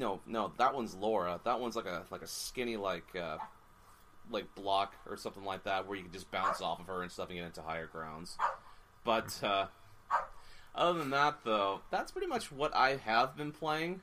[0.00, 1.38] No no that one's Laura.
[1.44, 3.36] That one's like a like a skinny like uh
[4.30, 7.12] like block or something like that where you can just bounce off of her and
[7.12, 8.36] stuff and get into higher grounds.
[9.04, 9.66] But uh
[10.74, 14.00] other than that though, that's pretty much what I have been playing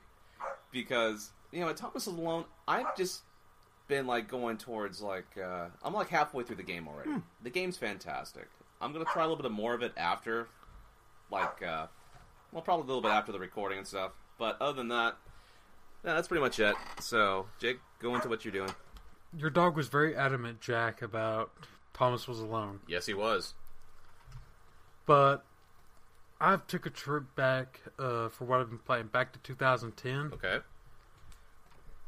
[0.70, 3.22] because you know, at Thomas is alone, I've just
[3.88, 7.10] been like going towards like uh I'm like halfway through the game already.
[7.42, 8.48] The game's fantastic.
[8.80, 10.48] I'm gonna try a little bit of more of it after
[11.30, 11.88] like uh
[12.52, 14.12] well probably a little bit after the recording and stuff.
[14.38, 15.16] But other than that,
[16.04, 16.74] yeah, that's pretty much it.
[17.00, 18.70] So, Jake, go into what you're doing.
[19.36, 21.50] Your dog was very adamant, Jack, about
[21.92, 22.80] Thomas was alone.
[22.88, 23.54] Yes, he was.
[25.06, 25.44] But
[26.40, 30.32] I've took a trip back uh, for what I've been playing back to 2010.
[30.34, 30.58] Okay.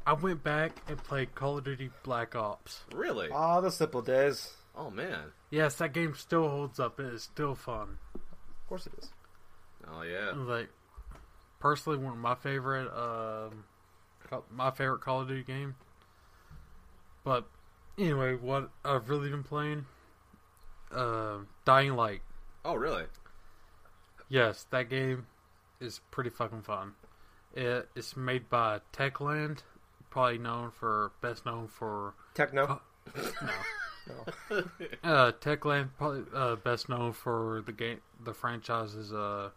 [0.05, 2.83] I went back and played Call of Duty Black Ops.
[2.93, 3.29] Really?
[3.31, 4.51] Ah, the simple days.
[4.75, 5.31] Oh man.
[5.51, 6.99] Yes, that game still holds up.
[6.99, 7.97] It is still fun.
[8.15, 9.11] Of course it is.
[9.87, 10.31] Oh yeah.
[10.33, 10.69] Like
[11.59, 13.63] personally, one of my favorite, um, Call-
[14.51, 15.75] my favorite Call of Duty game.
[17.23, 17.45] But
[17.97, 19.85] anyway, what I've really been playing,
[20.91, 22.21] uh, Dying Light.
[22.65, 23.05] Oh really?
[24.29, 25.27] Yes, that game
[25.79, 26.93] is pretty fucking fun.
[27.53, 29.59] It, it's made by Techland,
[30.09, 32.81] probably known for best known for Techno.
[33.15, 33.21] no.
[34.49, 34.63] No.
[35.03, 39.49] Uh, Techland probably uh, best known for the game, the franchises uh,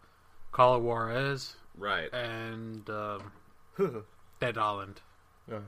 [0.52, 2.12] Call of Juarez Right.
[2.12, 3.32] and um,
[4.44, 5.00] Dead Island.
[5.50, 5.60] Yeah.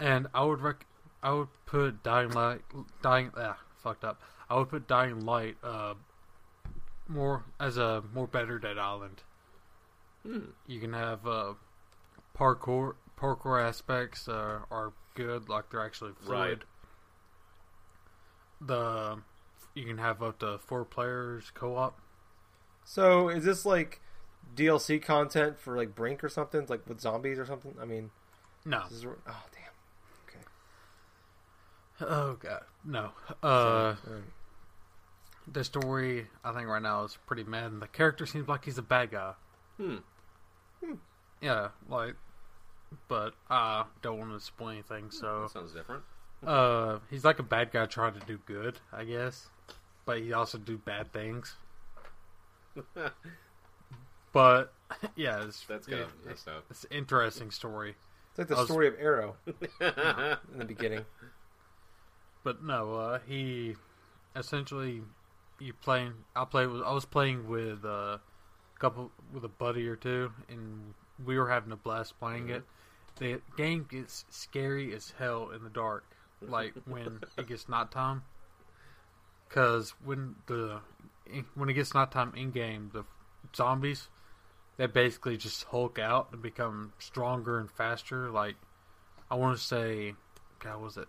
[0.00, 0.86] And I would rec-
[1.22, 2.62] I would put Dying Light,
[3.00, 4.20] Dying, ah, fucked up.
[4.50, 5.94] I would put Dying Light, uh,
[7.06, 9.22] more as a more better Dead Island.
[10.24, 10.50] Hmm.
[10.66, 11.54] You can have uh,
[12.36, 16.40] parkour parkour aspects uh, are good, like they're actually fluid.
[16.40, 16.58] Right.
[18.60, 19.18] The
[19.74, 22.00] you can have up to four players co-op.
[22.84, 24.00] So is this like
[24.54, 26.64] DLC content for like Brink or something?
[26.68, 27.74] Like with zombies or something?
[27.80, 28.10] I mean,
[28.64, 30.28] No, this is, oh damn.
[30.28, 30.44] Okay.
[32.00, 33.10] Oh god, no.
[33.42, 34.22] Uh, Alright.
[35.50, 38.78] the story I think right now is pretty mad, and the character seems like he's
[38.78, 39.32] a bad guy.
[39.76, 39.96] Hmm.
[41.40, 42.14] Yeah, like,
[43.08, 45.10] but I don't want to spoil anything.
[45.10, 46.02] So, That sounds different.
[46.46, 49.48] uh, he's like a bad guy trying to do good, I guess,
[50.06, 51.56] but he also do bad things.
[54.34, 54.72] But
[55.16, 56.64] yeah, it's That's it- kind of messed up.
[56.68, 57.94] it's an interesting story.
[58.30, 59.54] It's like the I was- story of Arrow in
[60.58, 61.06] the beginning.
[62.42, 63.76] But no, uh, he
[64.36, 65.00] essentially
[65.60, 66.12] you playing.
[66.36, 66.66] I play.
[66.66, 68.20] with- I was playing with uh, a
[68.78, 70.92] couple with a buddy or two, and
[71.24, 72.64] we were having a blast playing it.
[73.16, 76.04] The game gets scary as hell in the dark,
[76.42, 78.24] like when it gets nighttime.
[79.48, 80.80] Because when the
[81.54, 83.04] when it gets nighttime in game, the
[83.54, 84.08] zombies
[84.76, 88.30] they basically just hulk out and become stronger and faster.
[88.30, 88.56] Like
[89.30, 90.14] I want to say,
[90.60, 91.08] God, was it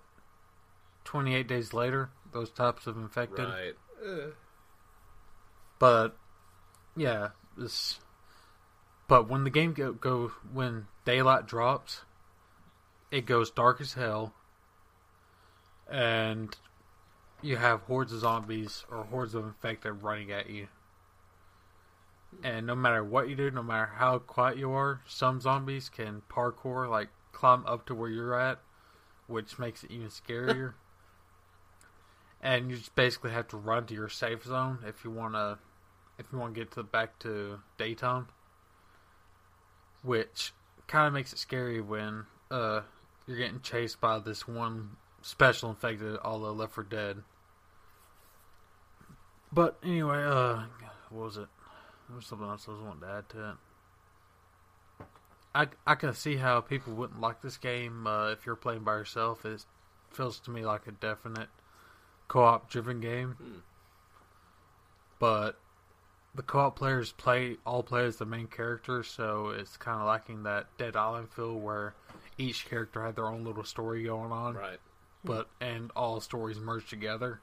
[1.05, 3.45] 28 days later, those types of infected.
[3.45, 4.33] right.
[5.79, 6.17] But
[6.95, 7.99] yeah, this.
[9.07, 12.01] But when the game go, go when daylight drops,
[13.11, 14.33] it goes dark as hell,
[15.89, 16.55] and
[17.41, 20.67] you have hordes of zombies or hordes of infected running at you.
[22.43, 26.21] And no matter what you do, no matter how quiet you are, some zombies can
[26.29, 28.59] parkour, like climb up to where you're at,
[29.27, 30.73] which makes it even scarier.
[32.45, 35.57] and you just basically have to run to your safe zone if you want to
[36.17, 38.27] if you want to get to back to daytime
[40.03, 40.53] which
[40.87, 42.81] kind of makes it scary when uh
[43.25, 44.91] you're getting chased by this one
[45.23, 47.17] special infected all the left for dead
[49.51, 50.61] but anyway uh
[51.09, 51.47] what was it
[52.07, 53.55] there was something else i was wanting to add to it
[55.55, 58.95] I, I can see how people wouldn't like this game uh, if you're playing by
[58.95, 59.45] yourself.
[59.45, 59.65] It
[60.11, 61.47] feels to me like a definite
[62.27, 63.37] co-op driven game.
[63.39, 63.59] Hmm.
[65.17, 65.57] But
[66.35, 70.43] the co-op players play all play as the main character, so it's kind of lacking
[70.43, 71.95] that Dead Island feel where
[72.37, 74.55] each character had their own little story going on.
[74.55, 74.79] Right.
[75.23, 77.39] but and all stories merged together.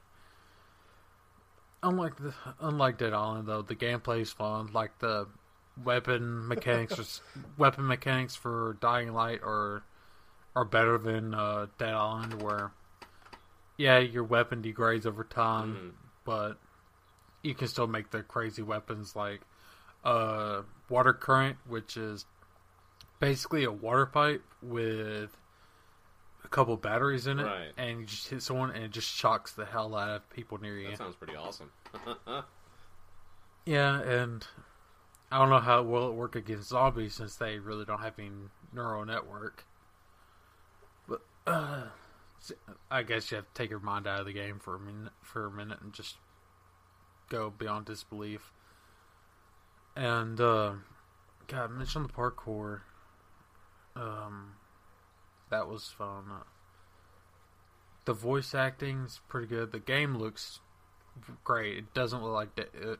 [1.83, 4.69] Unlike the unlike Dead Island though, the gameplay is fun.
[4.73, 5.27] Like the
[5.83, 9.83] weapon mechanics, or, weapon mechanics for Dying Light are
[10.55, 12.71] are better than uh, Dead Island, where
[13.77, 15.91] yeah, your weapon degrades over time, Mhm.
[16.25, 16.57] but
[17.41, 19.41] you can still make the crazy weapons like
[20.05, 22.25] uh, water current, which is
[23.19, 25.35] basically a water pipe with
[26.53, 27.71] couple batteries in it, Right.
[27.77, 30.77] and you just hit someone and it just shocks the hell out of people near
[30.77, 30.89] you.
[30.89, 31.71] That sounds pretty awesome.
[33.65, 34.45] Yeah, and
[35.31, 38.29] I don't know how well it work against zombies since they really don't have any
[38.73, 39.65] neural network.
[41.07, 41.83] But uh,
[42.91, 45.13] I guess you have to take your mind out of the game for a minute,
[45.21, 46.17] for a minute, and just
[47.29, 48.51] go beyond disbelief.
[49.95, 50.73] And uh,
[51.47, 52.81] God, mention the parkour.
[53.95, 54.55] Um,
[55.53, 56.25] that was fun.
[58.05, 59.71] The voice acting's pretty good.
[59.71, 60.59] The game looks
[61.43, 61.77] great.
[61.77, 62.99] It doesn't look like de- it,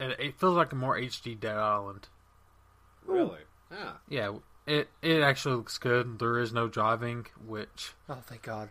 [0.00, 2.08] it, it feels like a more HD Dead Island.
[3.06, 3.40] really?
[3.70, 3.92] Yeah.
[4.08, 4.32] Yeah,
[4.66, 6.18] it it actually looks good.
[6.18, 8.68] There is no driving, which Oh, thank God.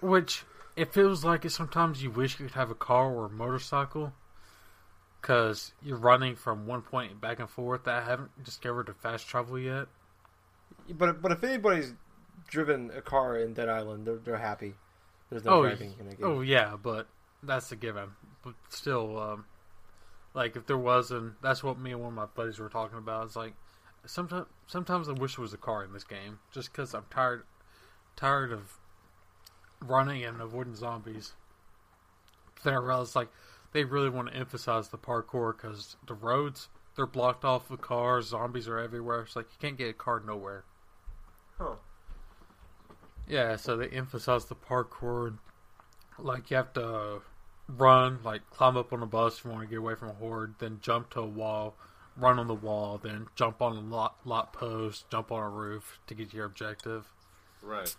[0.00, 1.50] which it feels like it.
[1.50, 4.12] Sometimes you wish you could have a car or a motorcycle,
[5.20, 7.86] because you're running from one point back and forth.
[7.86, 9.86] I haven't discovered a fast travel yet.
[10.90, 11.94] But but if anybody's
[12.48, 14.74] driven a car in Dead Island, they're they're happy.
[15.30, 16.26] There's no Oh, driving in the game.
[16.26, 17.08] Oh yeah, but
[17.42, 18.10] that's a given.
[18.44, 19.44] But still, um,
[20.34, 23.26] like if there wasn't, that's what me and one of my buddies were talking about.
[23.26, 23.54] It's like
[24.04, 27.44] sometimes sometimes I wish there was a car in this game, just because I'm tired
[28.16, 28.78] tired of
[29.80, 31.32] running and avoiding zombies.
[32.62, 33.30] Then I realized like
[33.72, 38.28] they really want to emphasize the parkour because the roads they're blocked off with cars,
[38.28, 39.22] zombies are everywhere.
[39.22, 40.64] It's like you can't get a car nowhere.
[41.62, 41.74] Huh.
[43.28, 45.38] Yeah, so they emphasize the parkour.
[46.18, 47.22] Like you have to
[47.68, 50.14] run, like climb up on a bus if you want to get away from a
[50.14, 51.74] horde, then jump to a wall,
[52.16, 55.98] run on the wall, then jump on a lot, lot post, jump on a roof
[56.06, 57.06] to get to your objective.
[57.62, 57.94] Right.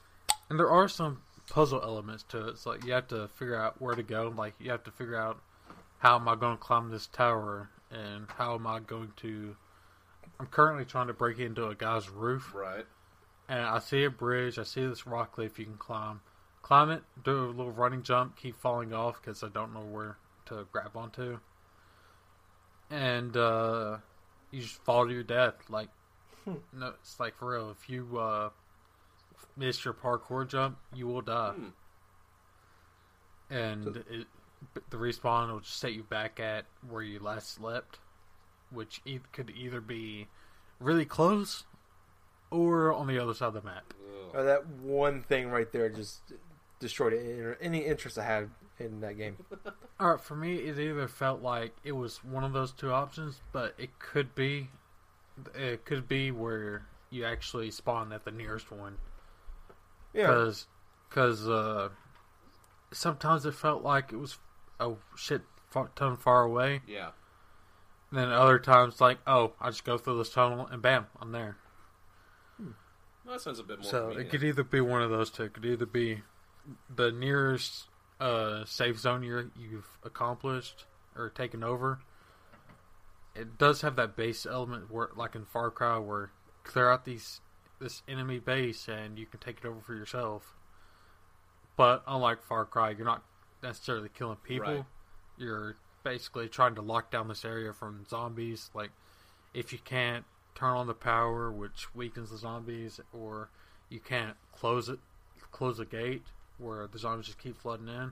[0.49, 2.49] And there are some puzzle elements to it.
[2.51, 4.33] It's like you have to figure out where to go.
[4.35, 5.41] Like you have to figure out
[5.99, 9.55] how am I going to climb this tower and how am I going to.
[10.39, 12.85] I'm currently trying to break into a guy's roof Right.
[13.49, 14.57] And I see a bridge.
[14.57, 16.21] I see this rock cliff you can climb.
[16.61, 20.17] Climb it, do a little running jump, keep falling off because I don't know where
[20.45, 21.39] to grab onto.
[22.89, 23.97] And uh,
[24.51, 25.55] you just fall to your death.
[25.69, 25.89] Like,
[26.45, 27.69] no, it's like for real.
[27.71, 28.49] If you uh,
[29.57, 31.51] miss your parkour jump, you will die.
[31.51, 31.67] Hmm.
[33.53, 34.27] And it,
[34.89, 37.99] the respawn will just set you back at where you last slept,
[38.71, 39.01] which
[39.33, 40.27] could either be
[40.79, 41.65] really close
[42.53, 43.93] or on the other side of the map.
[44.35, 46.21] Oh, that one thing right there just
[46.79, 49.37] destroyed any, any interest I had in that game.
[49.99, 53.41] All right, for me, it either felt like it was one of those two options,
[53.51, 54.69] but it could be,
[55.55, 58.97] it could be where you actually spawn at the nearest one,
[60.13, 60.27] Yeah.
[60.27, 60.67] because,
[61.09, 61.89] because uh,
[62.91, 64.37] sometimes it felt like it was
[64.79, 65.41] a shit
[65.95, 66.81] ton far away.
[66.87, 67.09] Yeah.
[68.09, 71.31] And then other times, like, oh, I just go through this tunnel and bam, I'm
[71.31, 71.57] there.
[73.25, 73.89] That sounds a bit more.
[73.89, 75.43] So it could either be one of those two.
[75.43, 76.21] It could either be
[76.93, 77.85] the nearest
[78.19, 81.99] uh, safe zone you you've accomplished or taken over.
[83.35, 86.31] It does have that base element where, like in Far Cry, where
[86.63, 87.41] clear out these
[87.79, 90.55] this enemy base and you can take it over for yourself.
[91.75, 93.23] But unlike Far Cry, you're not
[93.61, 94.73] necessarily killing people.
[94.73, 94.85] Right.
[95.37, 98.69] You're basically trying to lock down this area from zombies.
[98.73, 98.91] Like
[99.53, 100.25] if you can't
[100.55, 103.49] turn on the power, which weakens the zombies, or
[103.89, 104.99] you can't close it,
[105.51, 106.23] close the gate
[106.57, 108.11] where the zombies just keep flooding in.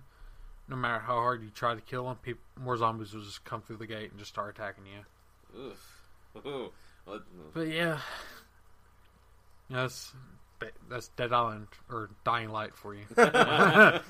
[0.67, 3.61] No matter how hard you try to kill them, people, more zombies will just come
[3.61, 5.59] through the gate and just start attacking you.
[5.59, 6.01] Oof.
[6.45, 6.71] Ooh.
[7.53, 7.99] But yeah,
[9.69, 10.13] that's
[10.89, 13.05] that's Dead Island or Dying Light for you.
[13.17, 14.03] Again,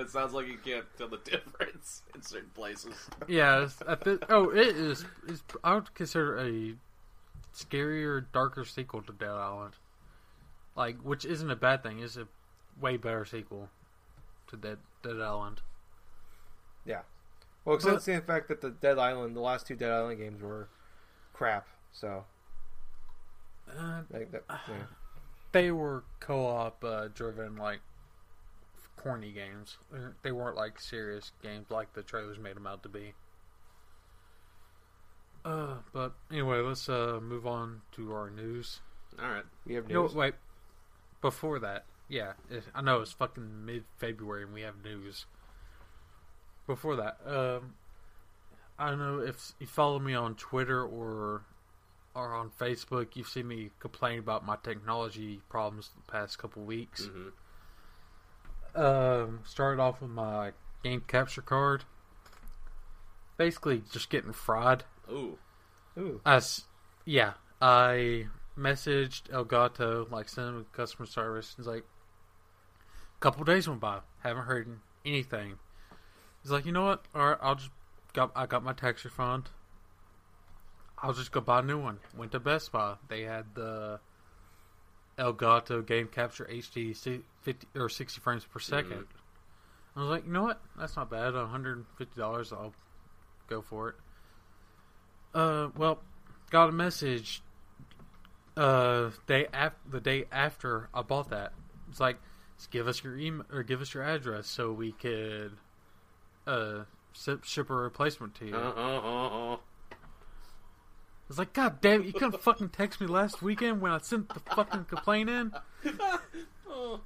[0.00, 2.94] it sounds like you can't tell the difference in certain places.
[3.28, 5.04] yeah, it's, at the, oh, it is.
[5.26, 6.74] It's, I would consider a
[7.58, 9.74] scarier, darker sequel to Dead Island.
[10.76, 11.98] Like, which isn't a bad thing.
[12.00, 12.28] It's a
[12.80, 13.68] way better sequel
[14.48, 15.60] to Dead Dead Island.
[16.84, 17.02] Yeah.
[17.64, 20.40] Well, except But- the fact that the Dead Island, the last two Dead Island games
[20.42, 20.68] were
[21.32, 21.66] crap.
[21.92, 22.24] So
[23.68, 24.86] Uh, like that, yeah.
[25.52, 27.80] they were co-op uh, driven, like
[28.96, 29.76] corny games.
[30.22, 33.14] They weren't like serious games like the trailers made them out to be.
[35.48, 38.80] Uh, but anyway, let's uh move on to our news.
[39.20, 39.44] All right.
[39.66, 40.14] we have news.
[40.14, 40.34] wait.
[41.22, 45.24] Before that, yeah, it, I know it's fucking mid February and we have news.
[46.66, 47.74] Before that, um,
[48.78, 51.42] I don't know if you follow me on Twitter or
[52.14, 53.16] or on Facebook.
[53.16, 57.06] You've seen me complain about my technology problems the past couple weeks.
[57.06, 57.28] hmm
[58.80, 60.52] Um, started off with my
[60.84, 61.84] game capture card.
[63.38, 64.84] Basically, just getting fried.
[65.10, 65.38] Ooh.
[65.98, 66.20] Ooh.
[66.24, 66.64] As
[67.04, 71.54] yeah, I messaged Elgato, like sent him customer service.
[71.56, 71.84] He's like,
[73.16, 74.68] a couple days went by, haven't heard
[75.04, 75.58] anything.
[76.42, 77.04] He's like, you know what?
[77.14, 77.70] All right, I'll just
[78.12, 79.50] got I got my tax refund.
[81.00, 81.98] I'll just go buy a new one.
[82.16, 82.96] Went to Best Buy.
[83.08, 84.00] They had the
[85.16, 89.06] Elgato Game Capture HD si- 50 or 60 frames per 2nd Mhm.
[89.96, 90.60] I was like, you know what?
[90.76, 91.34] That's not bad.
[91.34, 92.52] $150.
[92.52, 92.74] I'll
[93.48, 93.94] go for it.
[95.34, 96.00] Uh, well,
[96.50, 97.42] got a message.
[98.56, 101.52] Uh, day af- the day after I bought that.
[101.90, 102.18] It's like,
[102.70, 105.52] give us your email or give us your address so we could,
[106.46, 108.56] uh, ship, ship a replacement to you.
[108.56, 109.56] Uh, uh, uh, uh.
[111.28, 112.06] It's like, God damn it!
[112.06, 115.52] You couldn't fucking text me last weekend when I sent the fucking complaint in.
[116.68, 117.00] oh.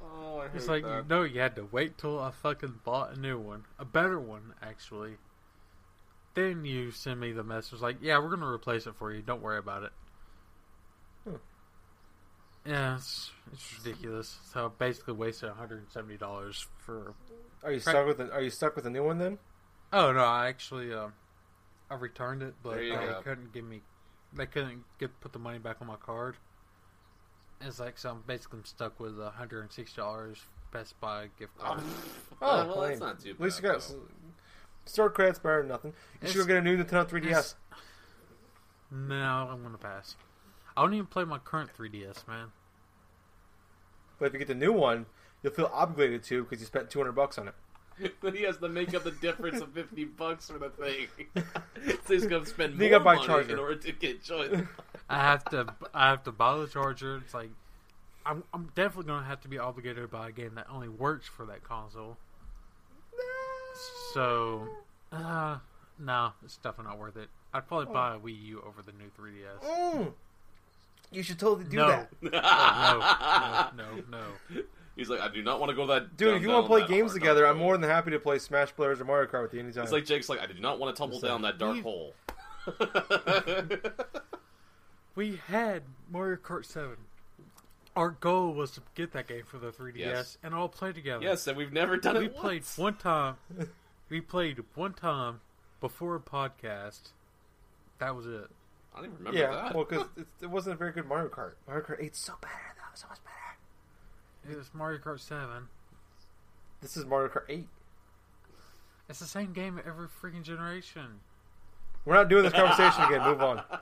[0.00, 1.08] Oh, I It's like, that.
[1.08, 4.54] no, you had to wait till I fucking bought a new one, a better one
[4.62, 5.18] actually.
[6.38, 9.22] Then you send me the message like, yeah, we're gonna replace it for you.
[9.22, 9.92] Don't worry about it.
[11.24, 11.34] Hmm.
[12.64, 14.38] Yeah, it's, it's ridiculous.
[14.52, 17.14] So basically wasted one hundred and seventy dollars for.
[17.64, 18.18] Are you stuck with?
[18.18, 19.38] The, are you stuck with the new one then?
[19.92, 21.14] Oh no, I actually um,
[21.90, 23.20] I returned it, but they go.
[23.24, 23.82] couldn't give me,
[24.32, 26.36] they couldn't get put the money back on my card.
[27.60, 30.38] It's like so I'm basically stuck with a hundred and sixty dollars
[30.72, 31.80] Best Buy gift card.
[32.40, 33.40] Oh, Oh, well, that's not too bad.
[33.40, 34.02] At least you got though.
[34.88, 35.90] Store credits better than nothing.
[35.92, 37.54] You It's- should go get a new Nintendo 3DS.
[38.90, 40.16] No, I'm gonna pass.
[40.76, 42.52] I don't even play my current 3DS, man.
[44.18, 45.06] But if you get the new one,
[45.42, 47.54] you'll feel obligated to because you spent 200 bucks on it.
[48.20, 51.08] But he has to make up the difference of fifty bucks for the thing.
[52.06, 53.52] so he's gonna spend You more gotta buy money charger.
[53.54, 54.54] in order to get choice.
[55.10, 57.16] I have to, I have to buy the charger.
[57.16, 57.50] It's like,
[58.24, 61.26] I'm, I'm definitely gonna have to be obligated to buy a game that only works
[61.26, 62.18] for that console.
[64.14, 64.68] So,
[65.12, 65.58] uh,
[65.98, 67.28] no, it's definitely not worth it.
[67.52, 69.62] I'd probably buy a Wii U over the new 3DS.
[69.96, 70.12] Mm.
[71.10, 71.88] You should totally do no.
[71.88, 72.10] that.
[73.76, 74.62] no, no, no, no.
[74.96, 76.16] He's like, I do not want to go that.
[76.16, 78.18] Dude, down- if you want to play games hard together, I'm more than happy to
[78.18, 79.84] play Smash Brothers or Mario Kart with you anytime.
[79.84, 81.82] It's like Jake's like, I do not want to tumble Just, down that dark you-
[81.82, 82.14] hole.
[85.14, 86.90] We had Mario Kart 7.
[87.96, 90.38] Our goal was to get that game for the 3DS Yes.
[90.44, 91.24] and all play together.
[91.24, 92.34] yes, and we've never done we it.
[92.34, 92.78] We played once.
[92.78, 93.34] one time.
[94.08, 95.40] We played one time
[95.80, 97.12] before a podcast.
[97.98, 98.48] That was it.
[98.94, 99.74] I don't even remember yeah, that.
[99.74, 101.52] well, because it, it wasn't a very good Mario Kart.
[101.66, 102.94] Mario Kart 8's so better, though.
[102.94, 104.52] So much better.
[104.52, 105.68] It was Mario Kart 7.
[106.80, 107.68] This is Mario Kart 8.
[109.08, 111.20] It's the same game every freaking generation.
[112.04, 113.22] We're not doing this conversation again.
[113.22, 113.62] Move on.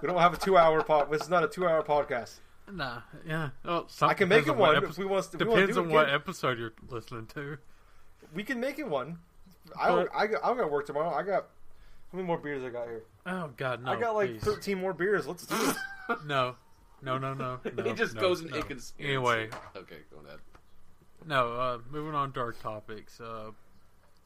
[0.00, 1.10] We don't have a two-hour pod.
[1.10, 2.40] This is not a two-hour podcast.
[2.70, 3.50] Nah, yeah.
[3.64, 5.26] Well, some, I can make it on one epi- if we want.
[5.26, 7.58] If we want to depends do on it what episode you're listening to.
[8.34, 9.18] We can make it one.
[9.80, 11.10] I But- I got, I got work tomorrow.
[11.10, 11.46] I got
[12.12, 13.04] how many more beers I got here?
[13.26, 13.92] Oh God, no!
[13.92, 14.42] I got like please.
[14.42, 15.26] 13 more beers.
[15.26, 15.76] Let's do this.
[16.26, 16.54] No,
[17.00, 17.58] no, no, no.
[17.76, 18.58] no he just no, goes in no.
[18.58, 19.08] inconspiracy.
[19.14, 20.38] Anyway, Okay, go ahead.
[21.26, 23.20] No, uh, moving on to our topics.
[23.20, 23.52] Uh,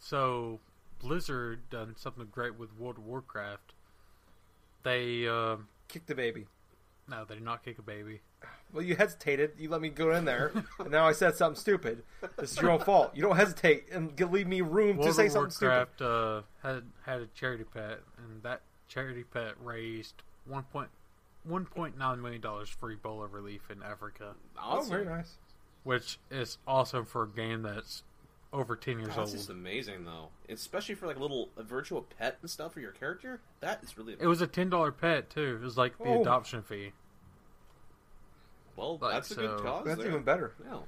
[0.00, 0.58] so,
[0.98, 3.74] Blizzard done something great with World of Warcraft.
[4.82, 6.46] They, uh, Kick the baby.
[7.08, 8.20] no, they did not kick a baby.
[8.72, 9.52] Well, you hesitated.
[9.58, 12.02] You let me go in there, and now I said something stupid.
[12.36, 13.12] This is your own fault.
[13.16, 15.88] You don't hesitate and leave me room World to say of something stupid.
[15.98, 20.88] Warcraft uh, had had a charity pet, and that charity pet raised one point
[21.44, 25.36] one point nine million dollars for Ebola relief in Africa, Oh, very nice.
[25.84, 28.02] which is awesome for a game that's
[28.52, 29.30] over ten years That's old.
[29.30, 30.28] just amazing, though.
[30.50, 33.40] Especially for like a little a virtual pet and stuff for your character.
[33.60, 35.58] That is really It was a ten dollar pet too.
[35.60, 36.20] It was like the Oh.
[36.20, 36.92] adoption fee.
[38.78, 38.98] Well.
[38.98, 39.84] like, that's a good so- cause.
[39.84, 40.08] That's there.
[40.08, 40.52] even better.
[40.64, 40.78] Yeah.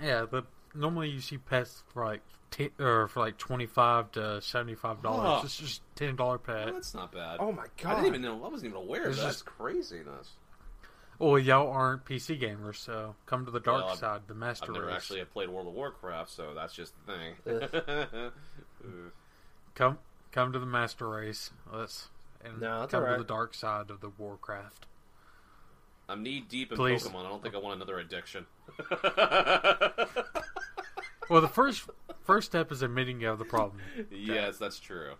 [0.00, 4.40] Yeah, but normally you see pets for like t- or for like twenty five to
[4.40, 5.26] seventy five dollars.
[5.26, 5.40] Huh.
[5.44, 6.64] It's just ten dollar pet.
[6.66, 7.36] Well, that's not bad.
[7.40, 7.92] Oh my god!
[7.92, 8.44] I didn't even know.
[8.44, 9.26] I wasn't even aware of It's that.
[9.26, 10.30] just- That's craziness.
[11.18, 14.74] Well, y'all aren't PC gamers, so come to the dark Well, side, the master I've
[14.74, 14.96] never race.
[14.96, 18.30] actually played World of Warcraft, so that's just the thing.
[19.74, 19.98] Come
[20.32, 21.50] come to the master race.
[21.72, 22.08] Let's
[22.44, 23.18] and No, that's come to alright.
[23.18, 24.86] the dark side of the Warcraft.
[26.12, 27.02] I'm knee deep in Please.
[27.04, 27.26] Pokemon.
[27.26, 28.46] I don't think I want another addiction.
[31.30, 31.88] Well, the first
[32.24, 33.80] first step is admitting you have the problem.
[34.10, 35.12] yes, that's true.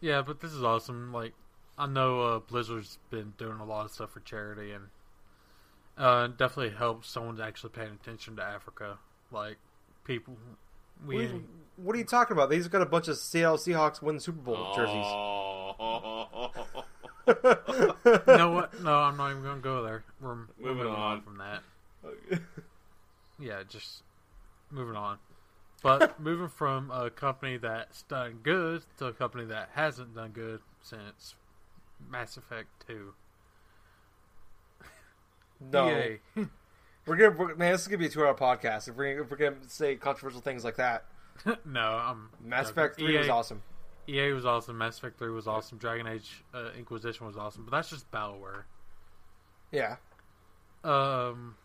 [0.00, 1.12] Yeah, but this is awesome.
[1.12, 1.32] Like,
[1.76, 4.84] I know uh, Blizzard's been doing a lot of stuff for charity, and
[5.96, 8.98] Uh, definitely helps someone's actually paying attention to Africa.
[9.32, 9.56] Like
[10.04, 10.36] people,
[11.04, 11.44] we What are, you,
[11.76, 12.50] what are you talking about?
[12.50, 14.76] They just got a bunch of Seattle Seahawks win Super Bowl Oh.
[14.76, 15.06] jerseys.
[18.26, 18.82] no what?
[18.82, 20.04] No, I'm not even gonna go there.
[20.20, 20.98] We're moving, Moving on.
[20.98, 21.22] on.
[21.22, 21.62] from that.
[23.40, 24.02] Yeah, just
[24.70, 25.18] moving on.
[25.80, 30.60] But moving from a company that's done good to a company that hasn't done good
[30.82, 31.36] since
[32.10, 33.14] Mass Effect Two.
[35.72, 36.18] no, EA.
[37.06, 37.72] we're gonna we're, man.
[37.72, 40.64] This is gonna be a two-hour podcast if we're if we're gonna say controversial things
[40.64, 41.04] like that.
[41.64, 42.82] no, I'm Mass joking.
[42.82, 43.62] Effect Three was awesome.
[44.08, 44.78] EA was awesome.
[44.78, 45.78] Mass Effect Three was awesome.
[45.78, 47.64] Dragon Age uh, Inquisition was awesome.
[47.64, 48.62] But that's just Battleware.
[49.70, 49.96] Yeah,
[50.82, 51.56] Um,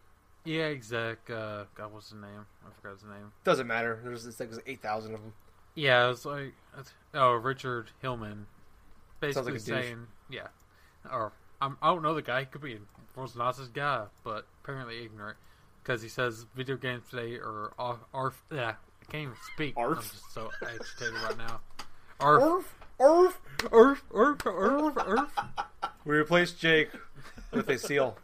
[0.46, 1.30] EA exec.
[1.30, 2.46] Uh, God, what's his name?
[2.66, 3.32] I forgot his name.
[3.46, 4.00] doesn't matter.
[4.04, 5.34] There's this like eight thousand of them.
[5.76, 6.54] Yeah, it's like
[7.14, 8.46] oh Richard Hilleman,
[9.22, 9.66] Sounds like basically a douche.
[9.66, 10.48] saying yeah,
[11.10, 11.32] or
[11.62, 12.42] I'm, I don't know the guy.
[12.42, 12.80] He could be a
[13.16, 15.38] world's nicest guy, but apparently ignorant
[15.82, 17.72] because he says video games today are.
[18.14, 19.76] Arf, yeah, I can't even speak.
[19.78, 19.98] Arf?
[19.98, 21.62] I'm just so agitated right now.
[22.20, 23.42] Arf, Orf, orf.
[23.72, 25.32] arf, arf, arf, arf.
[26.06, 26.90] We replaced Jake
[27.52, 28.18] with a seal.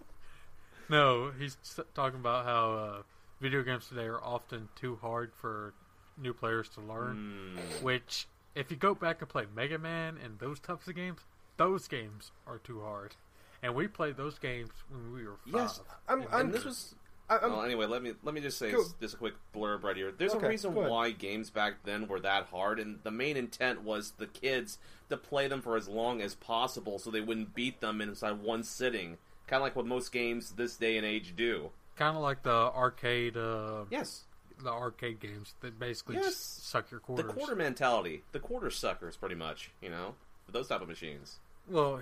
[0.89, 1.57] No, he's
[1.93, 3.01] talking about how uh,
[3.39, 5.73] video games today are often too hard for
[6.17, 7.55] new players to learn.
[7.57, 7.83] Mm.
[7.83, 11.19] Which, if you go back and play Mega Man and those types of games,
[11.57, 13.15] those games are too hard.
[13.61, 15.61] And we played those games when we were five.
[15.61, 16.95] Yes, I'm, I'm and this was
[17.29, 18.81] I- well, anyway, let me let me just say Go.
[18.81, 20.11] s- just a quick blurb right here.
[20.11, 23.81] There's Okay, a reason why games back then were that hard, and the main intent
[23.83, 27.81] was the kids to play them for as long as possible, so they wouldn't beat
[27.81, 29.17] them inside one sitting.
[29.47, 31.71] Kind of like what most games this day and age do.
[31.95, 34.23] kind of like the arcade, uh, Yes,
[34.63, 36.25] the arcade games that basically Yes.
[36.27, 37.23] just suck your quarter.
[37.23, 39.71] the quarter mentality, the quarter suckers, pretty much.
[39.81, 40.15] You know,
[40.45, 41.39] for those type of machines.
[41.67, 41.99] Well,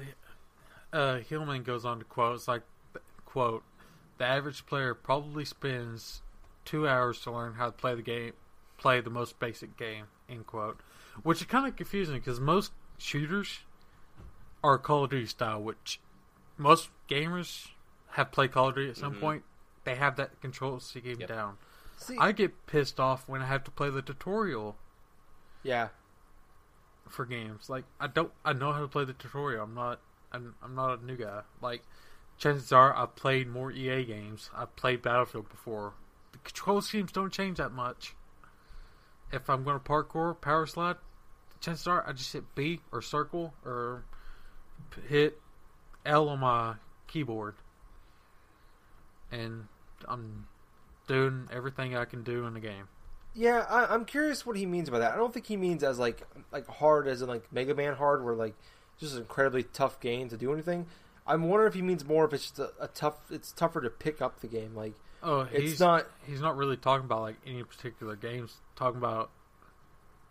[0.93, 2.61] uh, Hilleman goes on to quote, it's like,
[3.25, 3.63] quote,
[4.17, 6.21] the average player probably spends
[6.65, 8.33] two hours to learn how to play the game,
[8.77, 10.79] play the most basic game, end quote.
[11.23, 13.59] Which is kind of confusing because most shooters
[14.63, 15.99] are Call of Duty style, which
[16.57, 17.69] most gamers
[18.11, 19.19] have played Call of Duty at some Mhm.
[19.19, 19.43] point.
[19.83, 21.29] They have that control scheme Yep.
[21.29, 21.57] down.
[21.99, 24.77] see, I get pissed off when I have to play the tutorial
[25.63, 25.89] yeah.
[27.09, 27.69] for games.
[27.69, 29.63] Like I don't, I know how to play the tutorial.
[29.63, 29.99] I'm not,
[30.31, 31.41] I'm, I'm not a new guy.
[31.61, 31.81] Like
[32.37, 34.49] chances are I've played more EA games.
[34.55, 35.93] I've played Battlefield before.
[36.31, 38.15] The control schemes don't change that much.
[39.31, 40.95] If I'm going to parkour, power slide,
[41.59, 44.05] chances are I just hit B or circle or
[45.07, 45.39] hit
[46.05, 46.75] L on my
[47.07, 47.55] keyboard,
[49.31, 49.67] and
[50.07, 50.47] I'm
[51.07, 52.87] doing everything I can do in the game.
[53.33, 55.13] Yeah, I, I'm curious what he means by that.
[55.13, 56.21] I don't think he means as like
[56.51, 58.55] like hard as in like Mega Man hard, where like
[58.97, 60.85] just an incredibly tough game to do anything.
[61.27, 63.15] I'm wondering if he means more if it's just a, a tough.
[63.29, 64.73] It's tougher to pick up the game.
[64.75, 66.07] Like Oh, it's he's not.
[66.25, 68.55] he's not really talking about like any particular games.
[68.75, 69.29] Talking about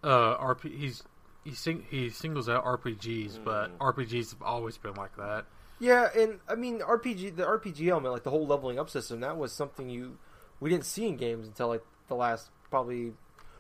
[0.03, 0.77] uh RP.
[0.77, 1.03] He's
[1.45, 3.95] he sing he singles out RPGs, but Mm.
[3.95, 5.45] RPGs have always been like that.
[5.79, 7.37] Yeah, and I mean RPG.
[7.37, 10.19] The RPG element, like the whole leveling up system, that was something you
[10.61, 13.13] we didn't see in games until like the last probably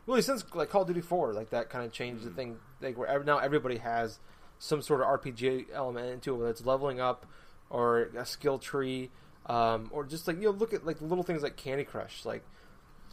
[0.07, 1.33] really since like Call of Duty Four.
[1.35, 2.57] Like that kind of changed the thing.
[2.81, 4.19] Like where now everybody has
[4.59, 7.27] some sort of RPG element into it, whether it's leveling up
[7.71, 9.11] or a skill tree,
[9.47, 12.25] um, or just like you know look at like little things like Candy Crush.
[12.25, 12.43] Like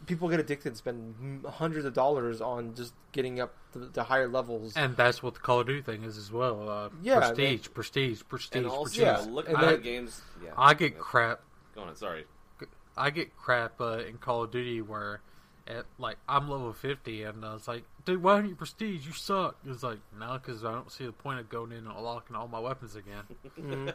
[0.06, 4.28] people get addicted and spend hundreds of dollars on just getting up to, to higher
[4.28, 4.76] levels.
[4.76, 6.70] And that's what the Call of Duty thing is as well.
[6.70, 9.04] Uh, Yeah, prestige, prestige, prestige, And also, prestige.
[9.28, 10.22] Yeah, look at then- games.
[10.44, 11.00] Yeah, I get yeah.
[11.00, 11.42] crap.
[11.76, 12.26] Go on, sorry.
[12.96, 15.22] I get crap uh, in Call of Duty where,
[15.66, 19.06] at like I'm level fifty and uh, it's like, dude, why don't you prestige?
[19.06, 19.56] You suck.
[19.66, 22.48] It's like no, because I don't see the point of going in and unlocking all
[22.48, 23.24] my weapons again.
[23.60, 23.94] Mhm.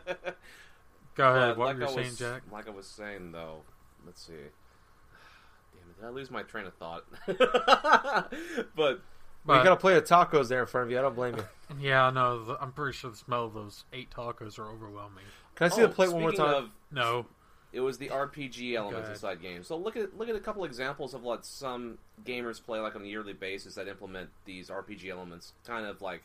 [1.14, 1.48] Go ahead.
[1.48, 2.42] But what like were you I saying, was, Jack?
[2.52, 3.62] Like I was saying, though,
[4.06, 4.32] let's see.
[5.74, 7.04] Damn it, did I lose my train of thought?
[7.26, 8.98] but Well, you
[9.44, 10.98] But- got a plate of tacos there in front of you.
[10.98, 11.44] I don't blame you.
[11.80, 12.56] Yeah, I know.
[12.62, 15.24] I'm pretty sure the smell of those eight tacos are overwhelming.
[15.54, 16.54] Can I see oh, the plate one more time?
[16.54, 17.26] Of, No,
[17.72, 19.66] it was the RPG elements inside games.
[19.66, 23.02] So look at look at a couple examples of what some gamers play like on
[23.02, 26.22] a yearly basis that implement these RPG elements, kind of like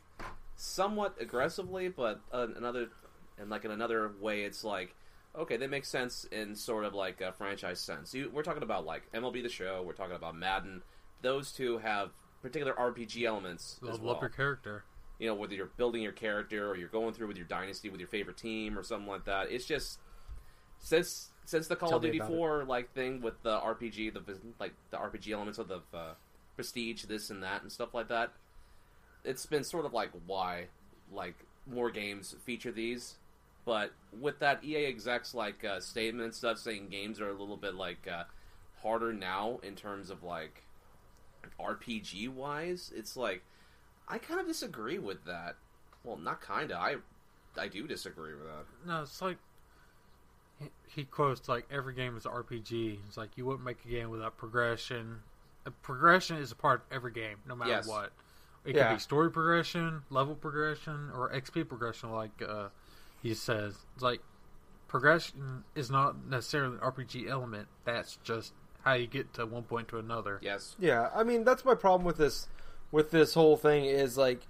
[0.56, 2.90] somewhat aggressively, but uh, another
[3.38, 4.96] and like in another way, it's like
[5.36, 8.14] okay, they make sense in sort of like a franchise sense.
[8.14, 10.84] You, we're talking about like MLB The Show, we're talking about Madden.
[11.24, 14.84] Those two have particular RPG elements as level well up your character.
[15.18, 18.00] you know, whether you're building your character or you're going through with your dynasty with
[18.00, 19.50] your favorite team or something like that.
[19.52, 20.00] It's just
[20.80, 22.36] since since the Call Tell of Duty about it.
[22.36, 24.22] Four like thing with the RPG, the
[24.60, 26.14] like the RPG elements of the uh,
[26.56, 28.32] prestige, this and that, and stuff like that.
[29.24, 30.68] It's been sort of like why
[31.12, 31.36] like
[31.66, 33.16] more games feature these,
[33.66, 37.58] But with that EA execs like uh, statement and stuff saying games are a little
[37.58, 38.24] bit like uh,
[38.82, 40.64] harder now in terms of like
[41.60, 43.44] RPG wise, it's like
[44.08, 45.56] I kind of disagree with that.
[46.04, 46.78] Well, not kind of.
[46.78, 46.96] I
[47.58, 48.66] I do disagree with that.
[48.88, 49.38] No, it's like
[50.64, 53.00] he, he quotes like every game is an RPG.
[53.08, 55.20] It's like you wouldn't make a game without progression.
[55.66, 57.88] Uh, progression is a part of every game, no matter Yes.
[57.88, 58.12] what.
[58.66, 58.88] It Yeah.
[58.90, 62.70] could be story progression, level progression, or XP progression, like uh,
[63.22, 63.78] he says.
[63.96, 64.22] It's like
[64.88, 67.68] progression is not necessarily an RPG element.
[67.84, 68.54] That's just
[68.84, 70.40] how you get to one point to another.
[70.42, 70.76] Yes.
[70.80, 72.48] Yeah, I mean that's my problem with this
[72.92, 74.42] with this whole thing is like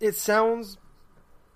[0.00, 0.76] it sounds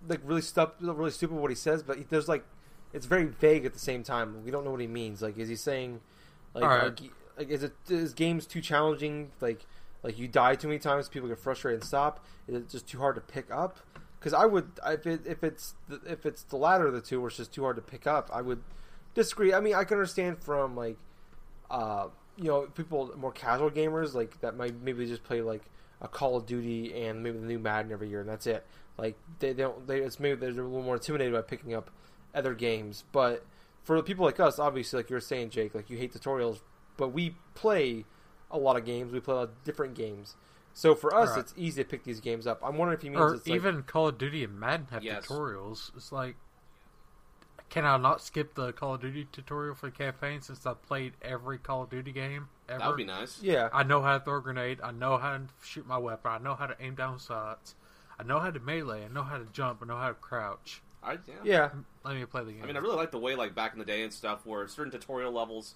[0.09, 2.45] like really stup- really stupid what he says, but there's like
[2.93, 4.45] it's very vague at the same time.
[4.45, 5.23] We don't know what he means.
[5.23, 6.01] Like, is he saying
[6.55, 6.85] like, right.
[6.85, 7.01] like,
[7.37, 9.31] like is it is games too challenging?
[9.41, 9.67] Like,
[10.03, 12.25] like you die too many times, people get frustrated and stop.
[12.47, 13.79] Is it just too hard to pick up?
[14.19, 17.21] Because I would if it, if it's the, if it's the latter of the two,
[17.21, 18.63] where it's just too hard to pick up, I would
[19.15, 19.53] disagree.
[19.55, 20.97] I mean, I can understand from like
[21.71, 25.63] uh, you know, people more casual gamers like that might maybe just play like
[26.01, 28.65] a Call of Duty and maybe the new Madden every year, and that's it.
[28.97, 31.91] Like they, they don't, they it's maybe they're a little more intimidated by picking up
[32.35, 33.05] other games.
[33.13, 33.45] But
[33.83, 36.61] for the people like us, obviously, like you're saying, Jake, like you hate tutorials,
[36.97, 38.05] but we play
[38.51, 39.13] a lot of games.
[39.13, 40.37] We play a lot of different games.
[40.75, 41.41] So for us, Right.
[41.41, 42.61] it's easy to pick these games up.
[42.63, 45.03] I'm wondering if he means Or it's like, even Call of Duty and Madden have
[45.03, 45.27] Yes.
[45.27, 45.91] tutorials.
[45.97, 46.37] It's like,
[47.69, 51.15] can I not skip the Call of Duty tutorial for the campaign since I've played
[51.21, 52.79] every Call of Duty game ever?
[52.79, 53.43] That would be nice.
[53.43, 54.81] yeah, I know how to throw a grenade.
[54.83, 56.31] I know how to shoot my weapon.
[56.31, 57.75] I know how to aim down sights.
[58.19, 59.05] I know how to melee.
[59.05, 59.81] I know how to jump.
[59.83, 60.81] I know how to crouch.
[61.09, 61.35] I, yeah.
[61.43, 61.71] yeah,
[62.05, 62.63] Let me play the game.
[62.63, 64.67] I mean, I really like the way, like back in the day and stuff, where
[64.69, 65.75] certain tutorial levels,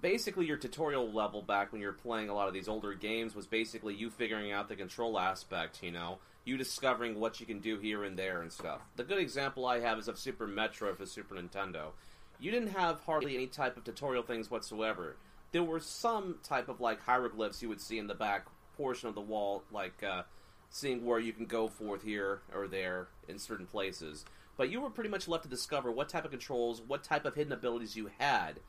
[0.00, 3.46] basically your tutorial level back when you're playing a lot of these older games was
[3.46, 5.82] basically you figuring out the control aspect.
[5.82, 8.80] You know, you discovering what you can do here and there and stuff.
[8.96, 11.92] The good example I have is of Super Metroid for Super Nintendo.
[12.40, 15.16] You didn't have hardly any type of tutorial things whatsoever.
[15.52, 18.46] There were some type of like hieroglyphs you would see in the back
[18.76, 20.22] portion of the wall, like uh,
[20.70, 24.24] seeing where you can go forth here or there in certain places.
[24.60, 27.34] But you were pretty much left to discover what type of controls, what type of
[27.34, 28.60] hidden abilities you had.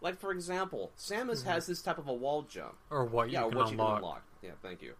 [0.00, 2.76] Like for example, Samus has this type of a wall jump.
[2.88, 3.88] or what yeah, you can what you unlock.
[3.88, 4.22] can unlock.
[4.40, 4.94] Yeah, thank you.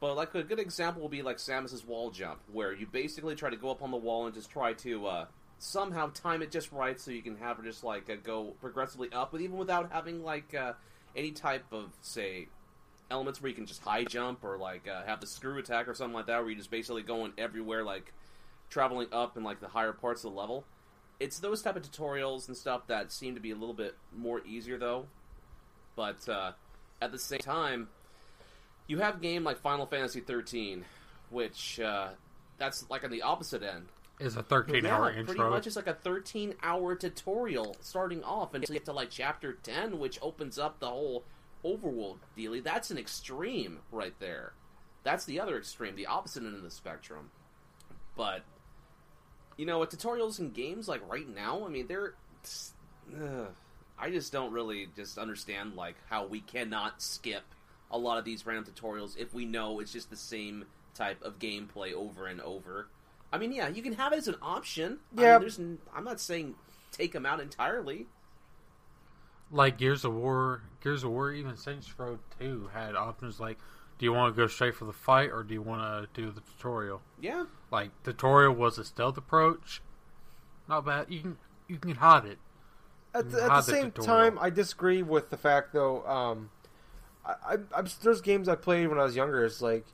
[0.00, 3.50] But like a good example will be like Samus's wall jump, where you basically try
[3.50, 5.26] to go up on the wall and just try to uh,
[5.58, 9.12] somehow time it just right so you can have her just like uh, go progressively
[9.12, 10.72] up, but even without having like uh,
[11.14, 12.48] any type of say
[13.10, 15.92] elements where you can just high jump or like uh, have the screw attack or
[15.92, 18.14] something like that, where you're just basically going everywhere, like
[18.70, 20.64] traveling up in like the higher parts of the level.
[21.18, 24.40] It's those type of tutorials and stuff that seem to be a little bit more
[24.46, 25.06] easier though.
[25.94, 26.52] But uh,
[27.00, 27.88] at the same time,
[28.86, 30.84] you have a game like Final Fantasy 13,
[31.30, 32.08] which uh,
[32.58, 33.86] that's like on the opposite end.
[34.18, 35.34] Is a 13 hour intro.
[35.34, 39.10] pretty much it's like a 13 hour tutorial starting off until you get to like
[39.10, 41.24] chapter 10, which opens up the whole
[41.64, 42.60] overworld dealy.
[42.60, 44.52] That's an extreme right there.
[45.02, 47.30] That's the other extreme, the opposite end of the spectrum.
[48.16, 48.42] But
[49.56, 52.14] you know, with tutorials and games like right now, I mean, they're.
[53.20, 53.48] Ugh,
[53.98, 57.42] I just don't really just understand like how we cannot skip
[57.90, 61.38] a lot of these random tutorials if we know it's just the same type of
[61.38, 62.88] gameplay over and over.
[63.32, 64.98] I mean, yeah, you can have it as an option.
[65.16, 65.32] I Yeah.
[65.32, 65.58] mean, there's.
[65.58, 66.54] n- I'm not saying
[66.92, 68.06] take them out entirely.
[69.50, 73.58] like Gears of War, Gears of War, even Saints Row 2 had options like,
[73.98, 75.80] do you want to go straight for the fight or do you want
[76.14, 77.00] to do the tutorial?
[77.20, 79.80] Yeah, Like tutorial was a stealth approach.
[80.68, 81.06] Not bad.
[81.08, 81.38] You can
[81.68, 82.38] you can hide it.
[83.14, 84.30] At the, Mm, at the the same tutorial.
[84.32, 86.04] time, I disagree with the fact though.
[86.06, 86.50] Um,
[87.24, 89.44] I, I, I'm, there's games I played when I was younger.
[89.44, 89.86] It's like,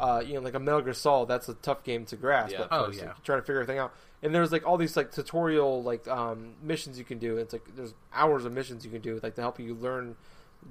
[0.00, 1.28] uh, you know, like a Metal Gear Solid.
[1.28, 2.52] That's a tough game to grasp.
[2.54, 2.62] Yeah.
[2.62, 3.06] at Oh, yeah.
[3.08, 3.92] like, trying to figure everything out.
[4.22, 7.36] And there's like all these like tutorial like um, missions you can do.
[7.36, 10.16] It's like there's hours of missions you can do like to help you learn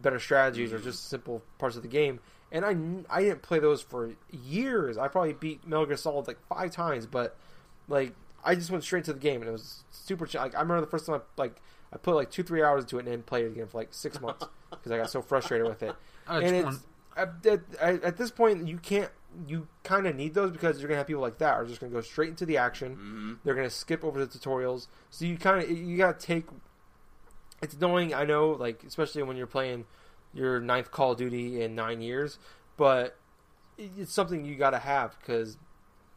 [0.01, 2.19] better strategies or just simple parts of the game.
[2.51, 4.97] And I, I didn't play those for years.
[4.97, 7.37] I probably beat Metal Gear Solid like five times, but
[7.87, 10.25] like I just went straight to the game and it was super.
[10.25, 11.61] Ch- like I remember the first time I like
[11.93, 13.93] I put like two three hours into it and then played it again for like
[13.93, 15.95] six months because I got so frustrated with it.
[16.27, 16.79] And it's
[17.17, 17.29] at,
[17.81, 19.09] at, at this point you can't
[19.47, 21.91] you kind of need those because you're gonna have people like that are just gonna
[21.91, 22.95] go straight into the action.
[22.95, 26.45] hmm They're gonna skip over the tutorials, so you kind of you gotta take.
[27.61, 29.85] It's annoying, I know, like especially when you're playing
[30.33, 32.39] your ninth Call of Duty in nine years,
[32.77, 33.17] but
[33.77, 35.57] it's something you gotta have because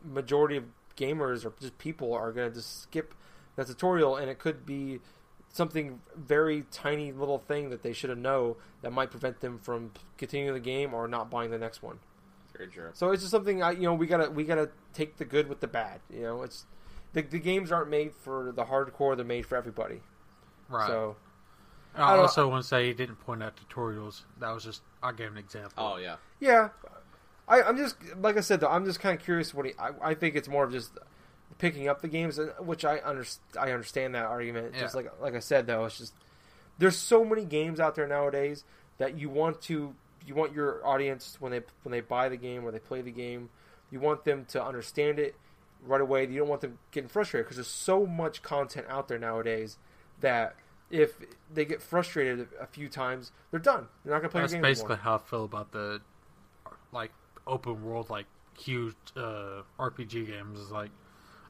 [0.03, 0.65] majority of
[0.97, 3.15] gamers or just people are gonna just skip
[3.57, 5.01] that tutorial, and it could be
[5.53, 9.93] something very tiny little thing that they should have know that might prevent them from
[10.19, 11.99] continuing the game or not buying the next one.
[12.57, 12.91] very true.
[12.93, 15.61] So it's just something I, you know, we gotta we gotta take the good with
[15.61, 16.01] the bad.
[16.13, 16.67] You know, it's
[17.13, 20.01] the the games aren't made for the hardcore; they're made for everybody.
[20.69, 20.87] Right.
[20.87, 21.17] So
[21.97, 24.23] I I also want to say he didn't point out tutorials.
[24.41, 25.73] That was just I gave an example.
[25.77, 26.17] Oh yeah.
[26.41, 26.71] yeah,
[27.49, 28.69] I, I'm just like I said though.
[28.69, 29.73] I'm just kind of curious what he.
[29.79, 30.93] I, I think it's more of just
[31.59, 33.25] picking up the games, and- which I under,
[33.59, 34.75] I understand that argument.
[34.75, 36.15] Just like like I said though, it's just
[36.79, 38.65] there's so many games out there nowadays
[38.99, 39.95] that you want to
[40.27, 43.11] you want your audience when they when they buy the game or they play the
[43.13, 43.51] game,
[43.91, 45.37] you want them to understand it
[45.87, 46.27] right away.
[46.27, 49.77] You don't want them getting frustrated because there's so much content out there nowadays
[50.21, 50.57] that
[50.91, 51.15] if
[51.53, 53.89] they get frustrated a few times, they're done.
[54.05, 55.05] They're not gonna play That's the game basically anymore.
[55.05, 56.01] how I feel about the
[56.93, 57.13] like
[57.47, 58.27] open world, like
[58.59, 60.59] huge uh, RPG games.
[60.59, 60.91] Is like,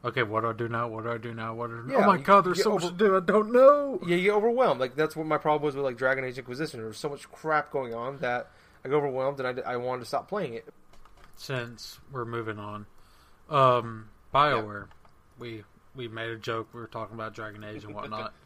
[0.04, 0.88] okay, what do I do now?
[0.88, 1.54] What do I do now?
[1.54, 1.68] What?
[1.68, 1.92] Do I...
[1.92, 3.16] Yeah, oh my you- god, there's so get much to do.
[3.16, 4.00] I don't know.
[4.06, 4.80] Yeah, you get overwhelmed.
[4.80, 6.80] Like that's what my problem was with like Dragon Age Inquisition.
[6.80, 8.50] There was so much crap going on that
[8.84, 10.66] I got overwhelmed and I, I wanted to stop playing it.
[11.36, 12.86] Since we're moving on,
[13.50, 14.86] um, Bioware,
[15.38, 15.64] we
[15.94, 16.68] we made a joke.
[16.72, 18.32] We were talking about Dragon Age and whatnot.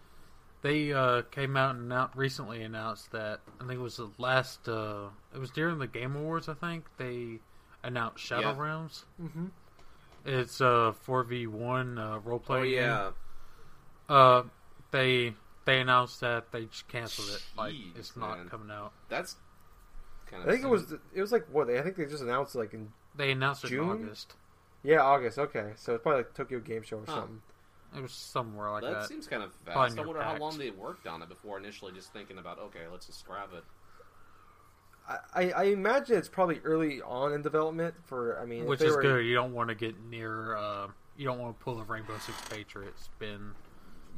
[0.62, 4.68] they uh, came out and announced, recently announced that I think it was the last.
[4.68, 6.48] Uh, it was during the Game Awards.
[6.48, 7.38] I think they
[7.82, 8.58] announced Shadow Yeah.
[8.62, 9.04] Realms.
[9.22, 9.46] Mm-hmm.
[10.24, 12.74] It's a four v one uh, role Oh playing game.
[12.82, 13.10] yeah.
[14.08, 14.42] Uh,
[14.90, 15.34] they
[15.64, 17.42] they announced that they just canceled it.
[17.56, 18.48] Like Jeez, it's not man.
[18.48, 18.92] coming out.
[19.08, 19.36] That's
[20.26, 20.48] kind of.
[20.48, 20.56] I of.
[20.56, 22.88] think it was it was like what they I think they just announced like in
[23.16, 24.34] They announced it in August.
[24.82, 25.38] yeah August.
[25.38, 27.14] Okay, so it's probably like Tokyo Game Show or Huh.
[27.14, 27.42] something.
[27.96, 29.08] It was somewhere like that, that.
[29.08, 29.92] seems kind of Probably fast.
[29.92, 30.40] I near wonder how PAX.
[30.40, 33.64] long they worked on it before initially just thinking about okay, let's just scrap it.
[35.08, 38.94] I, I, I imagine it's probably early on in development for I mean Which is
[38.94, 39.24] were- good.
[39.24, 40.56] You don't want to get near.
[40.56, 43.08] Uh, you don't want to pull a Rainbow Six Patriots.
[43.18, 43.52] Been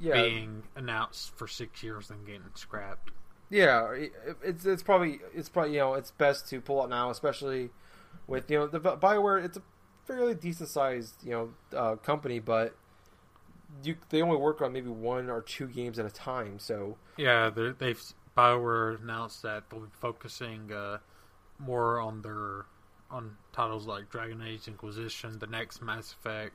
[0.00, 3.10] Yeah, being announced for six years and getting scrapped.
[3.50, 3.94] Yeah,
[4.42, 7.70] it's it's probably it's probably you know it's best to pull out now, especially
[8.26, 9.44] with you know the Bioware.
[9.44, 9.62] It's a
[10.06, 12.74] fairly decent sized you know uh, company, but
[13.82, 16.58] you they only work on maybe one or two games at a time.
[16.58, 18.02] So Yeah, they've
[18.36, 20.98] Bioware announced that they'll be focusing uh,
[21.58, 22.66] more on their
[23.10, 26.54] on titles like Dragon Age Inquisition, the next Mass Effect,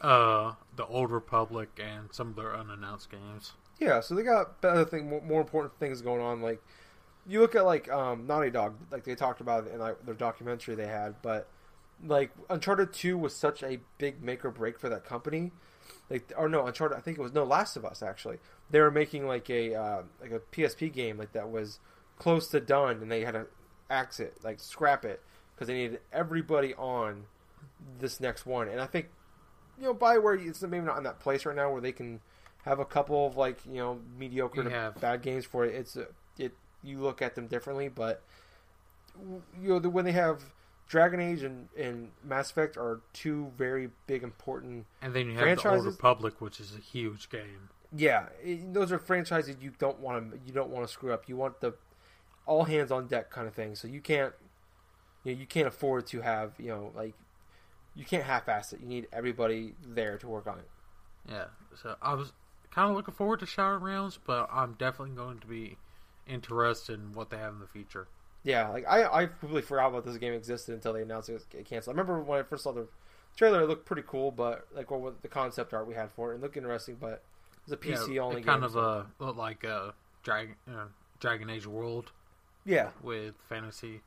[0.00, 3.52] uh, the Old Republic, and some of their unannounced games.
[3.78, 6.40] yeah, so they got better thing more, important things going on.
[6.40, 6.62] Like
[7.26, 10.14] you look at like um, Naughty Dog, like they talked about it in like, their
[10.14, 11.48] documentary they had, but
[12.04, 15.52] like Uncharted Two was such a big make or break for that company.
[16.10, 16.96] Like or no, Uncharted.
[16.98, 18.38] I think it was no Last of Us actually.
[18.70, 21.78] They were making like a uh, like a PSP game like that was
[22.18, 23.46] close to done, and they had to
[23.90, 25.22] axe it, like scrap it,
[25.54, 27.24] because they needed everybody on
[27.98, 28.68] this next one.
[28.68, 29.08] And I think
[29.78, 32.20] you know Bioware, it's maybe not in that place right now where they can
[32.64, 35.74] have a couple of like you know mediocre You to have- bad games for it.
[35.74, 36.06] It's a,
[36.38, 36.52] it
[36.82, 38.22] you look at them differently, but
[39.62, 40.42] you know the, when they have
[40.86, 44.86] Dragon Age and, and Mass Effect are two very big important.
[45.00, 47.70] And then you have the Old Franchises- Republic, which is a huge game.
[47.96, 51.28] Yeah, it, those are franchises you don't want to you don't want to screw up.
[51.28, 51.74] You want the
[52.44, 53.76] all hands on deck kind of thing.
[53.76, 54.32] So you can't
[55.22, 57.14] you know, you can't afford to have you know like
[57.94, 58.80] you can't half-ass it.
[58.80, 60.68] You need everybody there to work on it.
[61.30, 61.44] Yeah,
[61.80, 62.32] so I was
[62.72, 65.76] kind of looking forward to Shadow Realms, but I'm definitely going to be
[66.26, 68.08] interested in what they have in the future.
[68.44, 71.46] Yeah, like I I completely forgot about this game existed until they announced it was
[71.64, 71.96] canceled.
[71.96, 72.86] I remember when I first saw the
[73.36, 76.36] trailer, it looked pretty cool, but like what the concept art we had for it,
[76.36, 77.22] it looked interesting, but it
[77.64, 78.64] was a PC yeah, only it kind game.
[78.64, 80.84] of so- uh, looked like a Dragon uh,
[81.20, 82.12] Dragon Age World
[82.66, 84.02] yeah, with fantasy.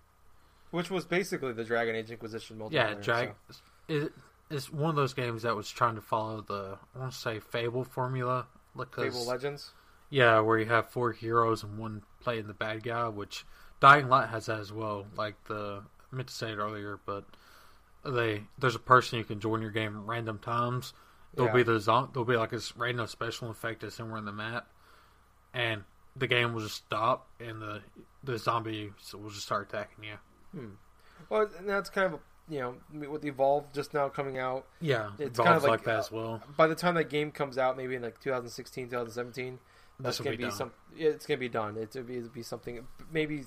[0.71, 2.71] which was basically the Dragon Age Inquisition multiplayer.
[2.73, 3.31] Yeah, drag.
[3.49, 3.57] so-
[3.87, 4.13] It,
[4.51, 7.39] it's one of those games that was trying to follow the I want to say
[7.39, 8.45] Fable formula,
[8.77, 9.71] because Fable Legends.
[10.11, 13.45] yeah, where you have four heroes and one playing the bad guy, which
[13.79, 15.05] Dying Light has that as well.
[15.15, 17.25] Like the I meant to say it earlier, but
[18.05, 20.93] they there's a person you can join your game at random times.
[21.33, 21.55] There'll Yeah.
[21.57, 24.67] be the zo- there'll be like this random special effect that's somewhere in the map,
[25.53, 25.83] and
[26.15, 27.81] the game will just stop, and the
[28.23, 30.77] the zombie will just start attacking you.
[31.29, 32.19] Well, and that's kind of
[32.49, 34.65] you know with Evolve just now coming out.
[34.81, 36.41] Yeah, It's it's kind of like, like, that uh, as well.
[36.55, 39.59] By the time that game comes out, maybe in like 2016, 2017,
[39.99, 40.71] that's gonna be be, some.
[40.95, 41.77] It's gonna be done.
[41.77, 42.87] It's gonna be, it'll be something.
[43.11, 43.43] Maybe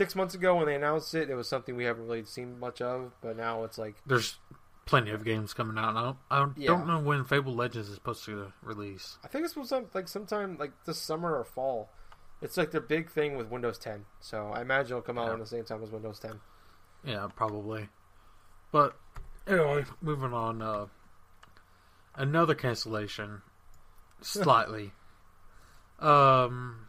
[0.00, 2.80] six months ago when they announced it, it was something we haven't really seen much
[2.80, 3.12] of.
[3.20, 4.38] But now it's like There's
[4.86, 5.90] plenty of games coming out.
[5.90, 6.68] And I don't, I don't, Yeah.
[6.68, 9.18] don't know when Fable Legends is supposed to release.
[9.22, 11.90] I think it's supposed to like sometime like this summer or fall.
[12.40, 14.06] It's like their big thing with Windows 10.
[14.20, 15.34] So I imagine it'll come out Yeah.
[15.34, 16.40] at the same time as Windows 10.
[17.04, 17.90] Yeah, probably.
[18.72, 18.96] But
[19.46, 20.62] anyway, moving on.
[20.62, 20.86] Uh,
[22.14, 23.42] another cancellation,
[24.22, 24.92] slightly.
[25.98, 26.86] um,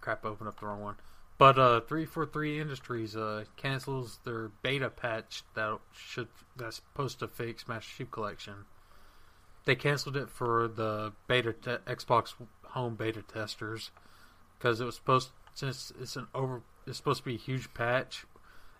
[0.00, 0.96] crap, I opened up the wrong one.
[1.44, 7.18] But uh, three four three Industries uh cancels their beta patch that should that's supposed
[7.18, 8.64] to fix Master Chief Collection.
[9.66, 12.32] they canceled it for the beta te- Xbox
[12.68, 13.90] Home beta testers
[14.56, 18.24] because it was supposed since it's an over it's supposed to be a huge patch.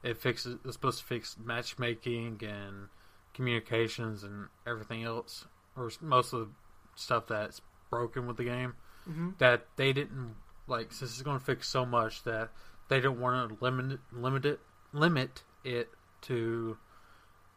[0.03, 2.89] It fixes it's supposed to fix matchmaking and
[3.35, 5.45] communications and everything else,
[5.77, 6.49] or most of the
[6.95, 7.61] stuff that's
[7.91, 8.73] broken with the game.
[9.07, 9.33] Mm-hmm.
[9.37, 10.37] That they didn't
[10.67, 12.51] like since it's going to fix so much that
[12.89, 14.61] they don't want to limit limit it
[14.93, 15.89] limit it
[16.23, 16.77] to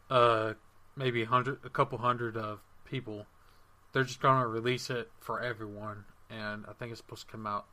[0.09, 0.53] uh
[0.95, 3.25] maybe a hundred a couple hundred of people.
[3.93, 7.47] They're just going to release it for everyone, and I think it's supposed to come
[7.47, 7.65] out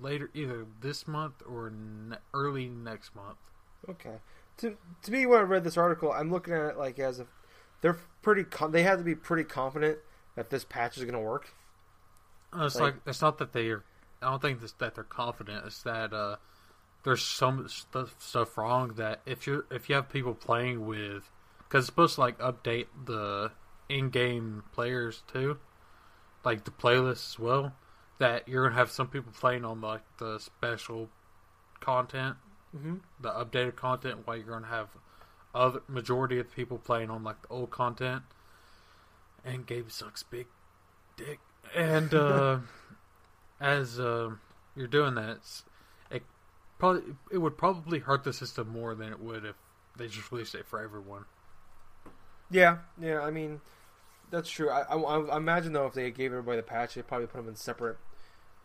[0.00, 3.38] later, either this month or ne- early next month.
[3.88, 4.18] Okay.
[4.58, 7.26] To to me, when I read this article, I'm looking at it like as if
[7.80, 8.44] they're pretty.
[8.44, 9.98] Com- they have to be pretty confident
[10.36, 11.54] that this patch is going to work.
[12.52, 13.82] Uh, It's Like- like, it's not that they are.
[14.22, 15.64] I don't think this, that they're confident.
[15.66, 16.36] It's that uh,
[17.04, 21.84] there's some stuff, stuff wrong that if you if you have people playing with, because
[21.84, 23.50] it's supposed to like update the
[23.88, 25.58] in-game players too,
[26.44, 27.72] like the playlist as well.
[28.18, 31.08] That you're gonna have some people playing on like the special
[31.80, 32.36] content,
[32.76, 32.96] Mm-hmm.
[33.20, 34.88] the updated content, while you're gonna have
[35.54, 38.22] other majority of people playing on like the old content.
[39.44, 40.46] And Gabe sucks big
[41.16, 41.38] dick.
[41.74, 42.58] And uh,
[43.60, 44.30] as uh,
[44.76, 45.38] you're doing that,
[46.10, 46.22] it
[46.78, 49.56] probably it would probably hurt the system more than it would if
[49.96, 51.24] they just released it for everyone.
[52.50, 53.20] Yeah, yeah.
[53.20, 53.60] I mean,
[54.30, 54.70] that's true.
[54.70, 57.48] I, I, I imagine though, if they gave everybody the patch, they'd probably put them
[57.48, 57.98] in separate,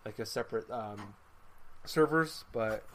[0.05, 1.15] like a separate um,
[1.85, 2.45] servers.
[2.53, 2.85] But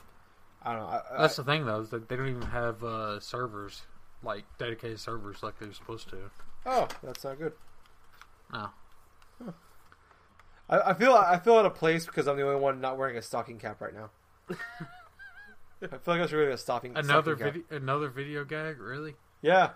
[0.62, 0.88] I don't know.
[0.88, 3.82] I, That's the thing though, is that they don't even have uh, servers
[4.22, 6.16] like dedicated servers like they're supposed to.
[6.66, 7.52] oh, that's not good.
[8.52, 8.70] No,
[10.68, 13.16] I, I feel I feel out of place because I'm the only one not wearing
[13.16, 14.10] a stocking cap right now.
[15.82, 16.96] I feel like I should wear a stocking.
[16.96, 17.70] another stocking cap.
[17.70, 19.14] video, another video gag, really?
[19.42, 19.70] Yeah,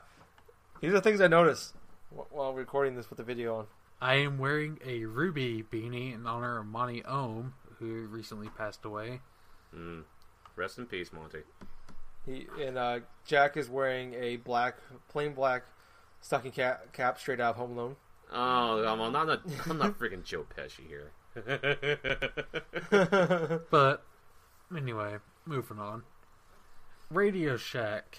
[0.81, 1.75] these are things I noticed
[2.31, 3.67] while recording this with the video on.
[4.01, 9.21] I am wearing a RWBY beanie in honor of Monty Oum, who recently passed away.
[9.75, 10.03] Mm.
[10.57, 11.43] Rest in peace, Monty.
[12.27, 14.77] He and uh, Jack is wearing a black,
[15.09, 15.65] plain black
[16.21, 17.97] stocking cap, cap straight out of Home Alone.
[18.35, 19.41] Oh, I'm, I'm not.
[19.69, 21.11] I'm not freaking Joe Pesci here.
[23.71, 24.05] But
[24.77, 25.17] anyway,
[25.47, 26.03] moving on.
[27.11, 28.19] Radio Shack.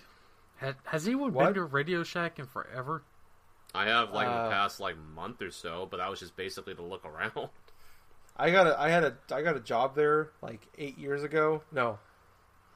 [0.59, 1.45] Ha- has anyone What?
[1.45, 3.03] been to Radio Shack in forever?
[3.75, 6.35] I have like in Uh, the past like month or so, but that was just
[6.35, 7.49] basically to look around.
[8.37, 11.63] I got a, I had a, I got a job there like eight years ago.
[11.71, 11.99] No,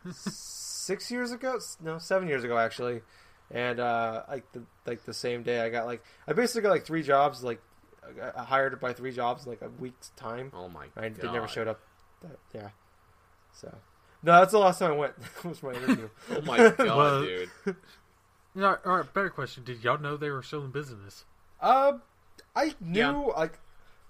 [0.11, 1.59] six years ago.
[1.83, 3.01] No, seven years ago actually.
[3.51, 6.85] And uh, like the like the same day, I got like I basically got like
[6.85, 7.43] three jobs.
[7.43, 7.61] Like
[8.35, 10.51] I hired by three jobs in like a week's time.
[10.53, 11.21] Oh my I god!
[11.21, 11.79] they never showed up.
[12.21, 12.69] That, yeah.
[13.53, 13.73] So
[14.23, 15.13] no, that's the last time I went.
[15.45, 16.09] was my interview.
[16.31, 17.49] Oh my god, Well- dude!
[18.55, 19.63] No, all right, better question.
[19.63, 21.25] Did y'all know they were still in business?
[21.61, 22.01] Um,
[22.55, 23.11] I knew Yeah.
[23.11, 23.59] like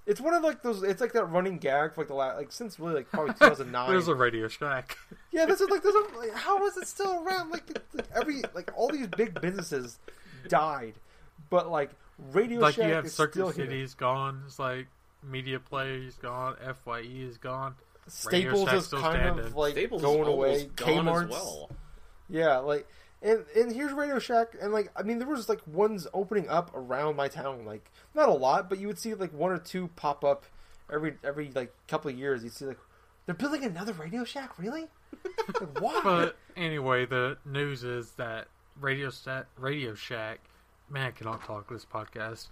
[0.08, 0.82] it's one of like those.
[0.82, 3.90] It's like that running gag for like the last like since really like probably 2009.
[3.92, 4.98] There's a Radio Shack.
[5.32, 7.52] Yeah, this is like there's a like, how is it still around?
[7.52, 10.00] Like, it's- like every like all these big businesses
[10.48, 10.94] died,
[11.52, 11.92] but like
[12.34, 13.66] Radio like you Shack have is still Circuit here.
[13.66, 14.42] City's gone.
[14.48, 14.88] It's like
[15.24, 16.56] Media Play's gone.
[16.84, 17.76] Fye is gone.
[18.08, 19.46] Staples Shack's is still kind standing.
[19.46, 20.48] of like Staples going is away.
[20.50, 21.70] almost gone Kmart's as well.
[22.30, 22.88] yeah, like
[23.22, 26.72] and and here's Radio Shack, and like I mean there was like ones opening up
[26.76, 29.90] around my town, like not a lot, but you would see like one or two
[29.96, 30.46] pop up
[30.92, 32.44] every every like couple of years.
[32.44, 32.80] You'd see like
[33.26, 34.88] they're building another Radio Shack, really?
[35.48, 36.00] like, why?
[36.04, 38.48] But anyway, the news is that
[38.80, 40.40] Radio Shack, Radio Shack,
[40.90, 42.48] man, I cannot talk this podcast.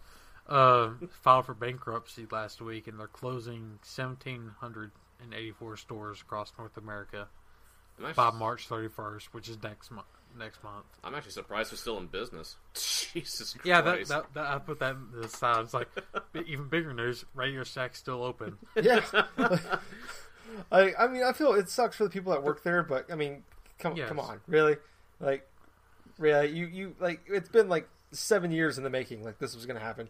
[0.47, 0.91] Uh,
[1.23, 4.91] filed for bankruptcy last week, and they're closing seventeen hundred
[5.23, 7.27] and eighty-four stores across North America
[8.03, 10.05] I'm by March thirty-first, which is next month.
[10.37, 10.85] Next month.
[11.03, 12.57] I'm actually surprised they're still in business.
[12.73, 13.65] Jesus Christ!
[13.65, 15.63] Yeah, that, that, that I put that in the side.
[15.63, 15.87] It's like
[16.45, 17.23] even bigger news.
[17.33, 18.57] Radio Shack's still open.
[18.81, 18.99] Yeah.
[20.71, 23.15] I I mean I feel it sucks for the people that work there, but I
[23.15, 23.43] mean
[23.79, 24.07] come Yes.
[24.07, 24.77] come on, really?
[25.19, 25.47] Like
[26.17, 29.65] really you you like it's been like 7 years in the making like this was
[29.65, 30.07] going to happen.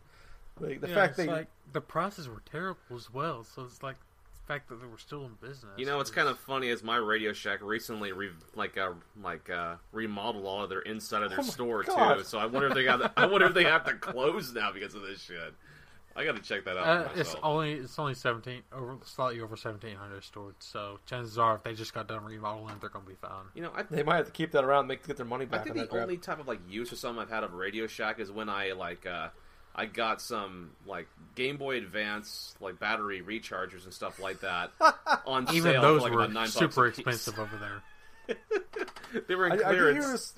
[0.59, 3.43] Like the Yeah, fact that like the prices were terrible as well.
[3.43, 4.04] So it's like the
[4.47, 5.71] fact that they were still in business.
[5.77, 8.91] You know, it's kind of funny as my Radio Shack recently re- like uh,
[9.21, 12.17] like uh, remodeled all of their inside of their Oh store God.
[12.17, 12.23] too.
[12.23, 14.95] So I wonder if they got I wonder if they have to close now because
[14.95, 15.53] of this shit.
[16.17, 16.87] I got to check that out.
[17.07, 20.55] Uh, it's only it's only seventeen over slightly over seventeen hundred stored.
[20.59, 23.43] So chances are, if they just got done remodeling, they're gonna be fine.
[23.53, 25.59] you know, I, they might have to keep that around make get their money back.
[25.59, 26.03] I think the that crap.
[26.03, 28.71] only type of like use or something I've had of Radio Shack is when I
[28.71, 29.27] like uh,
[29.75, 34.71] I got some like Game Boy Advance like battery rechargers and stuff like that
[35.27, 38.35] on Even sale those for like were about nine super bucks expensive over there.
[39.27, 40.05] they were in I, I, did clearance.
[40.05, 40.33] hear this-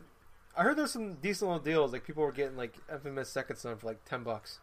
[0.55, 3.77] I heard there's some decent little deals like people were getting like Infamous Second Son
[3.77, 4.59] for like 10 bucks.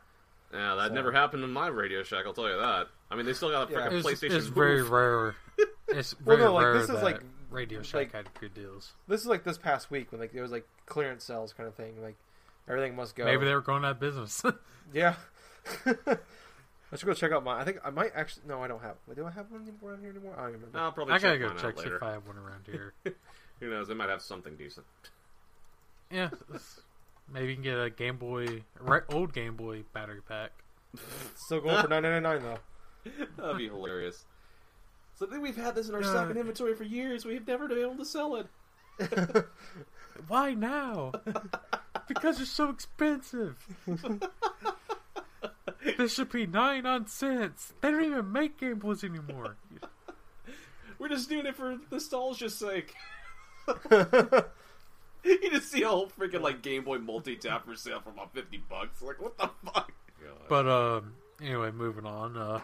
[0.53, 2.25] Yeah, that So- never happened in my Radio Shack.
[2.27, 2.89] I'll tell you that.
[3.11, 4.35] I mean, they still got a freaking It's, PlayStation.
[4.37, 5.37] it's very rare.
[5.87, 7.21] It's Well, very no, like, rare this is, that like-
[7.51, 8.93] Radio Shack like- had good deals.
[9.07, 11.75] This is like this past week when like there was like clearance sales kind of
[11.77, 12.03] thing.
[12.03, 12.17] Like
[12.69, 13.25] everything must go.
[13.25, 14.43] Maybe they were going out of business.
[14.93, 15.15] Yeah.
[15.87, 17.59] I should go check out my.
[17.59, 18.43] I think I might actually.
[18.47, 18.95] No, I don't have.
[19.17, 20.35] Do I have one around here anymore?
[20.37, 20.69] I don't remember.
[20.79, 22.67] No, I'll probably I gotta check go mine check see if I have one around
[22.67, 22.93] here.
[23.61, 23.89] Who knows?
[23.89, 24.87] They might have something decent.
[26.13, 26.29] yeah,
[27.33, 30.53] maybe you can get a Game Boy, right, old Game Boy battery pack.
[31.47, 33.11] Still going for nine ninety nine though.
[33.39, 34.25] That'd be hilarious.
[35.15, 37.25] So I think we've had this in our Uh, stock and inventory for years.
[37.25, 38.47] We've never been able to sell it.
[40.29, 41.13] Why now?
[42.09, 43.57] because they're so expensive.
[45.99, 47.73] this should be 99 cents.
[47.81, 49.57] They don't even make Game Boys anymore.
[50.99, 52.95] We're just doing it for the nostalgia's sake.
[53.91, 58.33] you just see a whole freaking like Game Boy multi tap for sale for about
[58.33, 59.03] fifty bucks.
[59.03, 59.93] Like what the fuck?
[60.49, 62.37] But um, anyway, moving on.
[62.37, 62.61] Uh,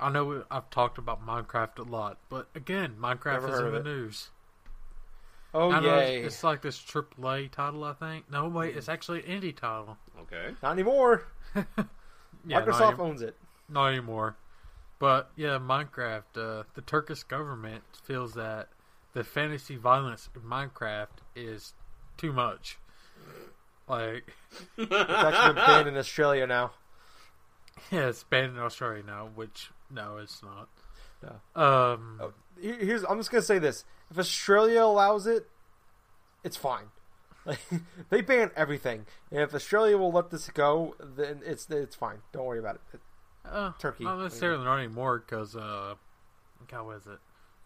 [0.00, 3.66] I know we- I've talked about Minecraft a lot, but again, Minecraft Never is heard
[3.66, 3.84] in the it.
[3.84, 4.30] news.
[5.54, 6.16] Oh I know yay!
[6.18, 8.30] it's, it's like this AAA title, I think.
[8.30, 9.96] No, wait, it's actually an indie title.
[10.22, 10.54] okay.
[10.62, 11.24] Not anymore.
[12.46, 13.36] Yeah, not Microsoft any- owns it.
[13.70, 14.36] Not anymore.
[14.98, 16.22] But yeah, Minecraft.
[16.36, 18.68] Uh, the Turkish government feels that
[19.14, 21.72] the fantasy violence in Minecraft is
[22.18, 22.76] too much.
[23.88, 24.34] Like,
[24.76, 26.72] It's actually been banned in Australia now.
[27.90, 29.30] yeah, it's banned in Australia now.
[29.34, 30.68] Which no, it's not.
[31.22, 31.60] No.
[31.62, 35.48] Um, Oh, Here's I'm just gonna say this: if Australia allows it,
[36.42, 36.86] it's fine.
[37.46, 37.60] Like
[38.10, 42.18] they ban everything, and if Australia will let this go, then it's it's fine.
[42.32, 43.00] Don't worry about it.
[43.44, 44.04] uh, Turkey.
[44.04, 45.94] Not necessarily not anymore because uh,
[46.70, 47.18] what is it?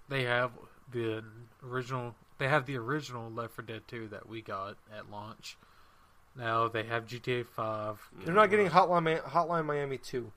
[0.09, 0.51] They have
[0.93, 1.23] the
[1.65, 2.15] original.
[2.39, 5.57] They have the original Left 4 Dead 2 that we got at launch.
[6.37, 8.11] Now they have GTA 5.
[8.25, 10.33] They're not getting Hotline Mi- Hotline Miami two.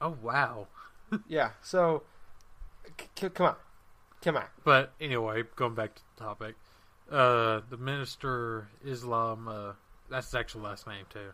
[0.00, 0.66] Oh wow!
[1.28, 2.02] Yeah, so
[2.98, 3.56] c- c- come on,
[4.22, 4.44] come on.
[4.64, 6.54] But anyway, going back to the topic,
[7.10, 9.72] uh, the minister Islam, uh,
[10.10, 11.30] that's his actual last name too,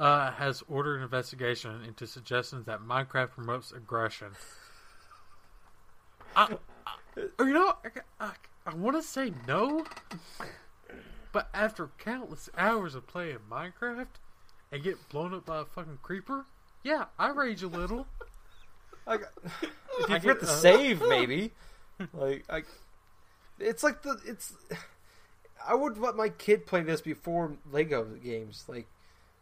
[0.00, 4.32] uh, has ordered an investigation into suggestions that Minecraft promotes aggression.
[6.34, 6.94] I, I,
[7.40, 8.30] you know, I, I,
[8.66, 9.84] I want to say no,
[11.32, 14.06] but after countless hours of playing Minecraft
[14.70, 16.46] and get blown up by a fucking creeper,
[16.82, 18.06] yeah, I rage a little.
[19.04, 19.62] Like, if
[20.08, 21.50] you I forget get- to uh, save, maybe.
[22.12, 22.62] like, I,
[23.58, 24.54] it's like the it's.
[25.66, 28.64] I would let my kid play this before Lego games.
[28.68, 28.86] Like,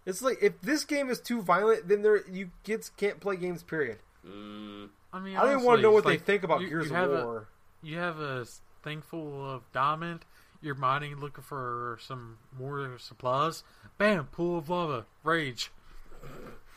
[0.05, 3.63] it's like if this game is too violent, then there you kids can't play games.
[3.63, 3.99] Period.
[4.27, 6.69] Mm, I mean, I don't even want to know what it's they think about you-
[6.69, 7.49] Gears you of have a- War.
[7.83, 10.27] you have a s- thing full of diamond.
[10.63, 13.63] You're mining, looking for some more supplies.
[13.97, 14.27] Bam!
[14.27, 15.07] Pool of lava.
[15.25, 15.71] Rage.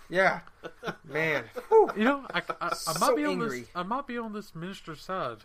[0.09, 0.39] Yeah,
[1.03, 1.45] man.
[1.69, 1.89] Whew.
[1.97, 3.59] You know, I, I, I might So be on angry.
[3.61, 3.69] this.
[3.75, 5.39] I might be on this minister's side.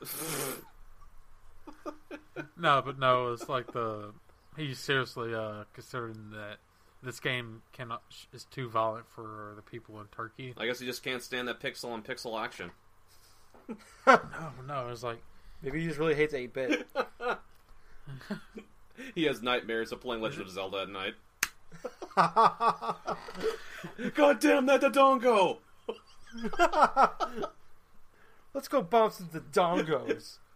[2.56, 4.12] no, but no, it's like the
[4.56, 6.58] he's seriously uh, considering that
[7.02, 10.54] this game cannot is too violent for the people in Turkey.
[10.56, 12.70] I guess he just can't stand that pixel on pixel action.
[14.06, 14.20] No,
[14.66, 15.22] no, it's like
[15.62, 16.86] Maybe he just really hates eight bit.
[19.14, 21.14] He has nightmares of playing Legend of Zelda at night.
[24.14, 25.56] God damn that Dodongo!
[28.52, 30.38] Let's go some the dongos.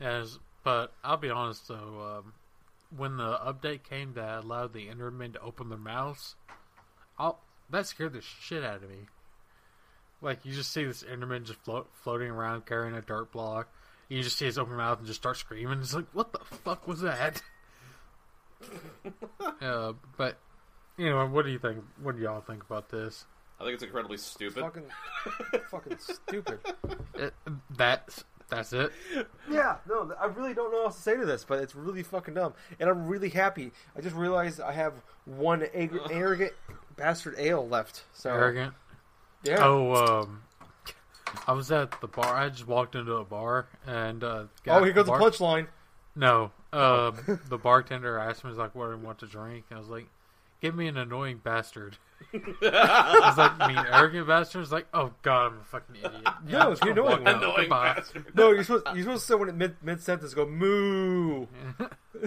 [0.00, 2.32] Yes, but I'll be honest though, um,
[2.96, 6.34] when the update came that allowed the Endermen to open their mouths,
[7.18, 9.06] I'll, that scared the shit out of me.
[10.22, 13.68] Like you just see this Enderman just float, floating around carrying a dirt block.
[14.08, 15.80] You just see his open mouth and just start screaming.
[15.80, 17.42] It's like, what the fuck was that?
[19.60, 20.38] uh, but
[20.98, 21.84] anyway, what do you think?
[22.02, 23.26] What do y'all think about this?
[23.58, 24.62] I think it's incredibly stupid.
[24.62, 24.84] fucking,
[25.70, 26.58] fucking stupid.
[27.14, 27.32] It,
[27.76, 28.92] that's that's it.
[29.50, 32.02] Yeah, no, I really don't know what else to say to this, but it's really
[32.02, 33.72] fucking dumb, and I'm really happy.
[33.96, 34.94] I just realized I have
[35.24, 36.52] one ag- arrogant
[36.96, 38.04] bastard ale left.
[38.12, 38.74] So Arrogant.
[39.42, 39.58] yeah.
[39.60, 40.42] Oh, um,
[41.46, 42.36] I was at the bar.
[42.36, 45.66] I just walked into a bar and uh, oh, here goes bar- the punchline.
[46.14, 49.76] No, um, the bartender asked me, "He's like, what do you want to drink?" And
[49.76, 50.06] I was like,
[50.60, 51.96] "Give me an annoying bastard."
[52.34, 56.12] I was like, "I mean, arrogant bastard." He's like, "Oh God, I'm a fucking idiot."
[56.24, 57.42] Yeah, No, I'm it's just gonna the annoying walk one.
[57.42, 58.34] Annoying bastard.
[58.34, 61.46] No, you're supposed you're supposed to say when it mid mid sentence go moo.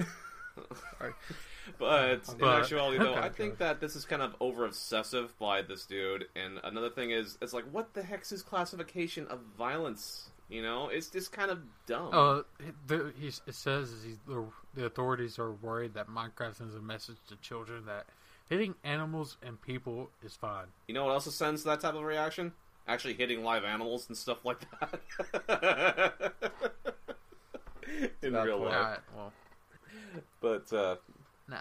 [1.78, 5.62] But in But- actuality, though, I think that this is kind of over obsessive by
[5.62, 6.26] this dude.
[6.36, 10.30] And another thing is, it's like, what the heck's his classification of violence?
[10.50, 12.10] You know, it's just kind of dumb.
[12.12, 12.42] Uh,
[12.88, 17.18] the, he's, it says he's, the, the authorities are worried that Minecraft sends a message
[17.28, 18.08] to children that
[18.50, 20.66] Hitting animals and people is fine.
[20.88, 22.52] You know what else sends that type of reaction?
[22.88, 26.34] Actually hitting live animals and stuff like that.
[28.22, 28.66] In Not real cool.
[28.66, 28.76] life.
[28.76, 29.34] Alright, well,
[30.42, 30.96] But uh,
[31.48, 31.58] nah.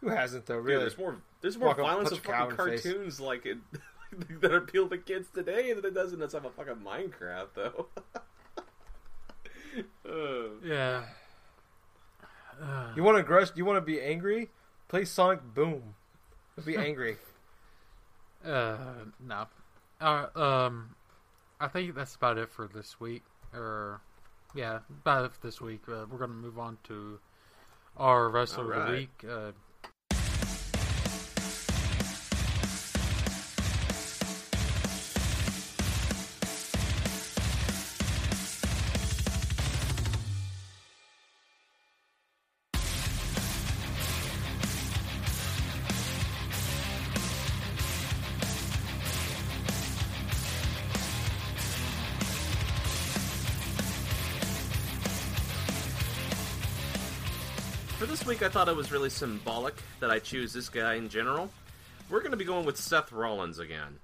[0.00, 0.56] Who hasn't though?
[0.56, 0.80] dude, Really?
[0.80, 2.82] there's more there's more Walk violence in punch a cow fucking in the face.
[2.92, 3.58] cartoons like it,
[4.40, 7.86] that appeal to kids today than it does in some of fucking Minecraft though.
[10.04, 11.04] Uh, Yeah.
[12.60, 13.56] Uh, You want to aggress?
[13.56, 14.50] You want to be angry?
[14.88, 15.94] Play Sonic Boom.
[16.64, 17.16] Be angry.
[18.42, 18.78] Uh,
[19.28, 19.46] no.
[20.00, 20.94] Uh, um,
[21.60, 23.22] I think that's about it for this week.
[23.52, 24.00] Or,
[24.54, 25.82] yeah, about it for this week.
[25.86, 27.20] Uh, we're gonna move on to
[27.98, 29.24] our wrestler of the week.
[29.28, 29.52] Uh,
[58.40, 61.50] week, I thought it was really symbolic that I choose this guy in general.
[62.08, 63.98] We're going to be going with Seth Rollins again.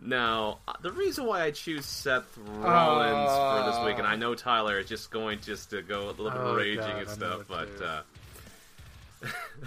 [0.00, 4.34] Now, uh, the reason why I choose Seth Rollins for this week, and I know
[4.36, 7.40] Tyler is just going just to go a little bit Oh, raging God, and stuff,
[7.48, 8.02] but uh,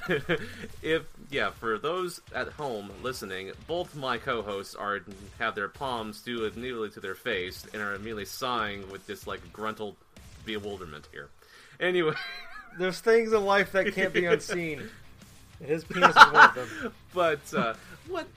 [0.82, 5.02] if yeah, for those at home listening, both my co-hosts are
[5.40, 9.42] have their palms due immediately to their face and are immediately sighing with this like
[9.52, 9.98] gruntled
[10.46, 11.28] bewilderment here.
[11.82, 12.14] Anyway.
[12.78, 14.90] There's things in life that can't be unseen.
[15.66, 16.94] His penis is one of them.
[17.14, 17.74] But uh,
[18.08, 18.28] what?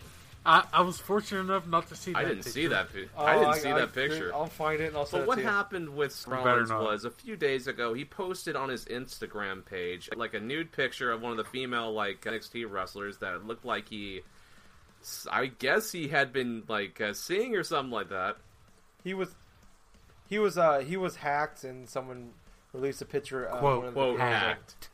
[0.47, 2.13] I, I was fortunate enough not to see.
[2.15, 2.69] I that didn't see picture.
[2.71, 2.93] that.
[2.93, 4.31] pi- Oh, I didn't see that picture.
[4.35, 5.47] I'll find it and I'll send But it what to you.
[5.49, 6.83] happened with Rollins not.
[6.83, 11.11] was a few days ago he posted on his Instagram page like a nude picture
[11.11, 14.21] of one of the female like NXT wrestlers that looked like he,
[15.33, 18.37] I guess he had been like uh, seeing or something like that.
[19.03, 19.35] He was,
[20.29, 22.33] he was, uh, he was hacked, and someone
[22.75, 23.45] released a picture.
[23.45, 24.89] Of Quote, one of the Quote hacked.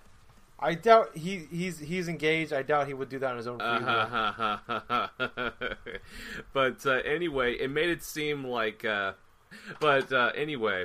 [0.62, 2.52] I doubt he he's he's engaged.
[2.52, 3.60] I doubt he would do that on his own.
[3.60, 5.08] Uh-huh.
[6.52, 8.84] but uh, anyway, it made it seem like.
[8.84, 9.12] Uh,
[9.80, 10.84] but uh, anyway,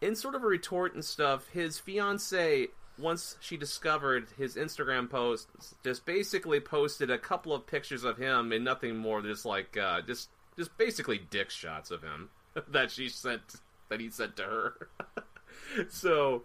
[0.00, 2.68] in sort of a retort and stuff, his fiance,
[2.98, 5.48] once she discovered his Instagram post,
[5.82, 10.02] just basically posted a couple of pictures of him and nothing more, just like uh,
[10.02, 12.30] just just basically dick shots of him
[12.68, 13.42] that she sent
[13.88, 14.88] that he sent to her.
[15.88, 16.42] so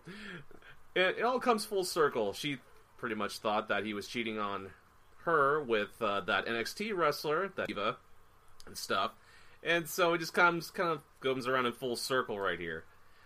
[0.95, 2.34] it, it all comes full circle.
[2.34, 2.57] She
[2.97, 4.71] pretty much thought that he was cheating on
[5.23, 7.97] her with uh, that NXT wrestler, that Diva,
[8.65, 9.11] and stuff.
[9.63, 12.86] And so it just comes kind of comes around in full circle right here.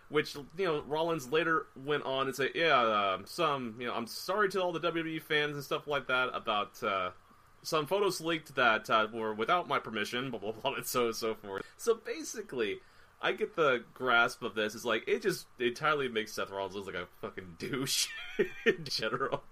[0.10, 4.08] Which you know, Rollins later went on and said, "Yeah, um, some you know, I'm
[4.08, 7.12] sorry to all the WWE fans and stuff like that about uh,
[7.64, 11.16] some photos leaked that uh, were without my permission, blah blah blah, and so and
[11.16, 12.82] so forth." So basically,
[13.22, 14.74] I get the grasp of this.
[14.74, 18.08] It's like it just entirely makes Seth Rollins look like a fucking douche
[18.66, 19.44] in general.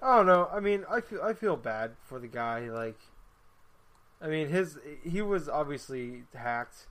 [0.00, 0.48] I don't know.
[0.52, 2.70] I mean, I feel I feel bad for the guy.
[2.70, 2.98] Like,
[4.20, 6.86] I mean, his he was obviously hacked,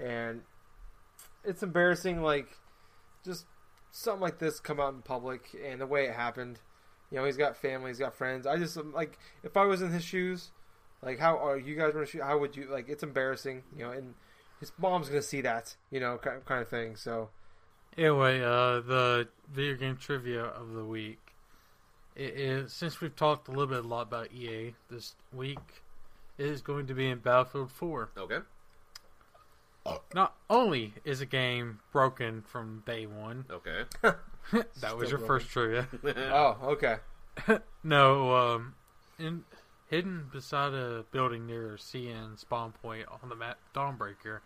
[0.00, 0.42] and
[1.44, 2.22] it's embarrassing.
[2.22, 2.48] Like,
[3.24, 3.46] just
[3.92, 6.58] something like this come out in public, and the way it happened.
[7.10, 8.46] You know, he's got family, he's got friends.
[8.46, 10.50] I just like if I was in his shoes,
[11.02, 11.94] like how are you guys?
[12.20, 12.88] How would you like?
[12.88, 14.14] It's embarrassing, you know, and
[14.60, 16.96] his mom's gonna see that, you know, kind kind of thing.
[16.96, 17.30] So
[17.96, 21.18] Anyway, uh, the video game trivia of the week.
[22.14, 25.58] It is since we've talked a little bit a lot about EA this week,
[26.38, 28.10] it is going to be in Battlefield 4.
[28.16, 28.38] Okay.
[30.14, 33.84] Not only is a game broken from day one, Okay.
[34.80, 35.26] that was your broken.
[35.26, 35.88] first trivia.
[36.32, 36.96] oh, okay.
[37.82, 38.74] no, um,
[39.18, 39.44] in
[39.88, 44.40] hidden beside a building near CN spawn point on the map Dawnbreaker,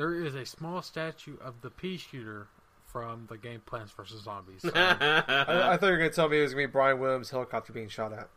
[0.00, 2.46] there is a small statue of the pea shooter
[2.86, 4.62] from the game Plants vs Zombies.
[4.62, 7.28] So, I, I thought you were gonna tell me it was gonna be Brian Williams'
[7.28, 8.28] helicopter being shot at.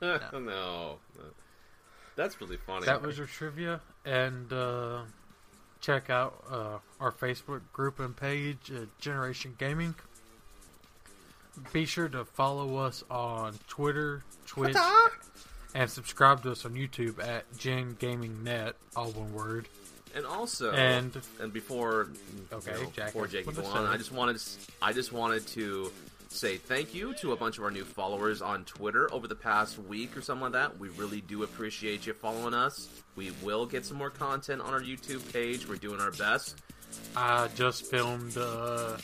[0.00, 0.24] Okay.
[0.38, 0.96] no.
[2.16, 2.86] That's really funny.
[2.86, 5.02] that was your trivia, and uh,
[5.82, 9.94] check out uh, our Facebook group and page, uh, Generation Gaming.
[11.70, 14.76] Be sure to follow us on Twitter, Twitch,
[15.74, 19.68] and subscribe to us on YouTube at Gen Gaming Net, all one word.
[20.14, 22.08] And also, And and before
[22.52, 23.86] Okay, you know, Jack, before Jake go on.
[23.86, 24.50] I just wanted to,
[24.82, 25.90] I just wanted to
[26.28, 29.78] say thank you to a bunch of our new followers on Twitter over the past
[29.78, 30.78] week or something like that.
[30.78, 32.88] We really do appreciate you following us.
[33.16, 35.68] We will get some more content on our YouTube page.
[35.68, 36.56] We're doing our best.
[37.16, 38.96] I just filmed uh,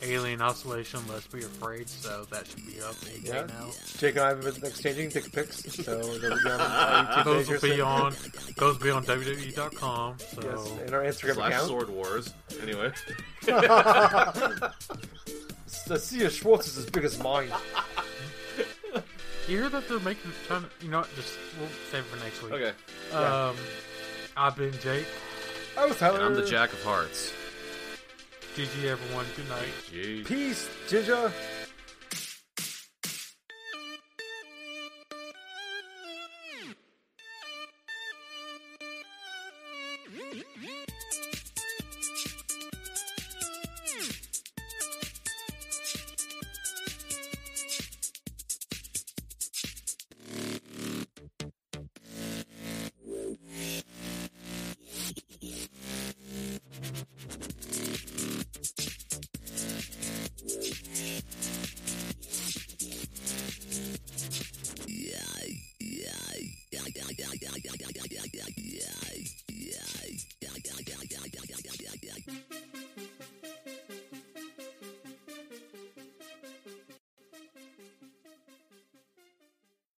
[0.00, 3.46] Alien Isolation, Let's Be Afraid, so that should be up any day Yeah.
[3.46, 3.70] now.
[3.98, 7.24] Jake and I have been exchanging dick pics, so those will be on our YouTube
[7.24, 8.14] Those will be on
[8.56, 10.18] those will be on WWE.com.
[10.18, 11.66] So Yes, in our Instagram Slash account.
[11.68, 12.32] Sword Wars.
[12.62, 12.92] Anyway.
[15.86, 17.50] The sea of Schwartz is as big as mine.
[18.94, 20.64] you hear that they're making a ton.
[20.64, 22.52] Of, you know, what, just we'll save it for next week.
[22.52, 22.72] Okay.
[23.10, 23.46] Yeah.
[23.48, 23.56] Um,
[24.36, 25.06] I've been Jake.
[25.78, 26.16] I was Tyler.
[26.16, 27.32] And I'm the Jack of Hearts.
[28.58, 29.24] GG everyone.
[29.36, 29.68] Good night.
[29.94, 30.26] Jeez.
[30.26, 31.30] Peace, Ginger.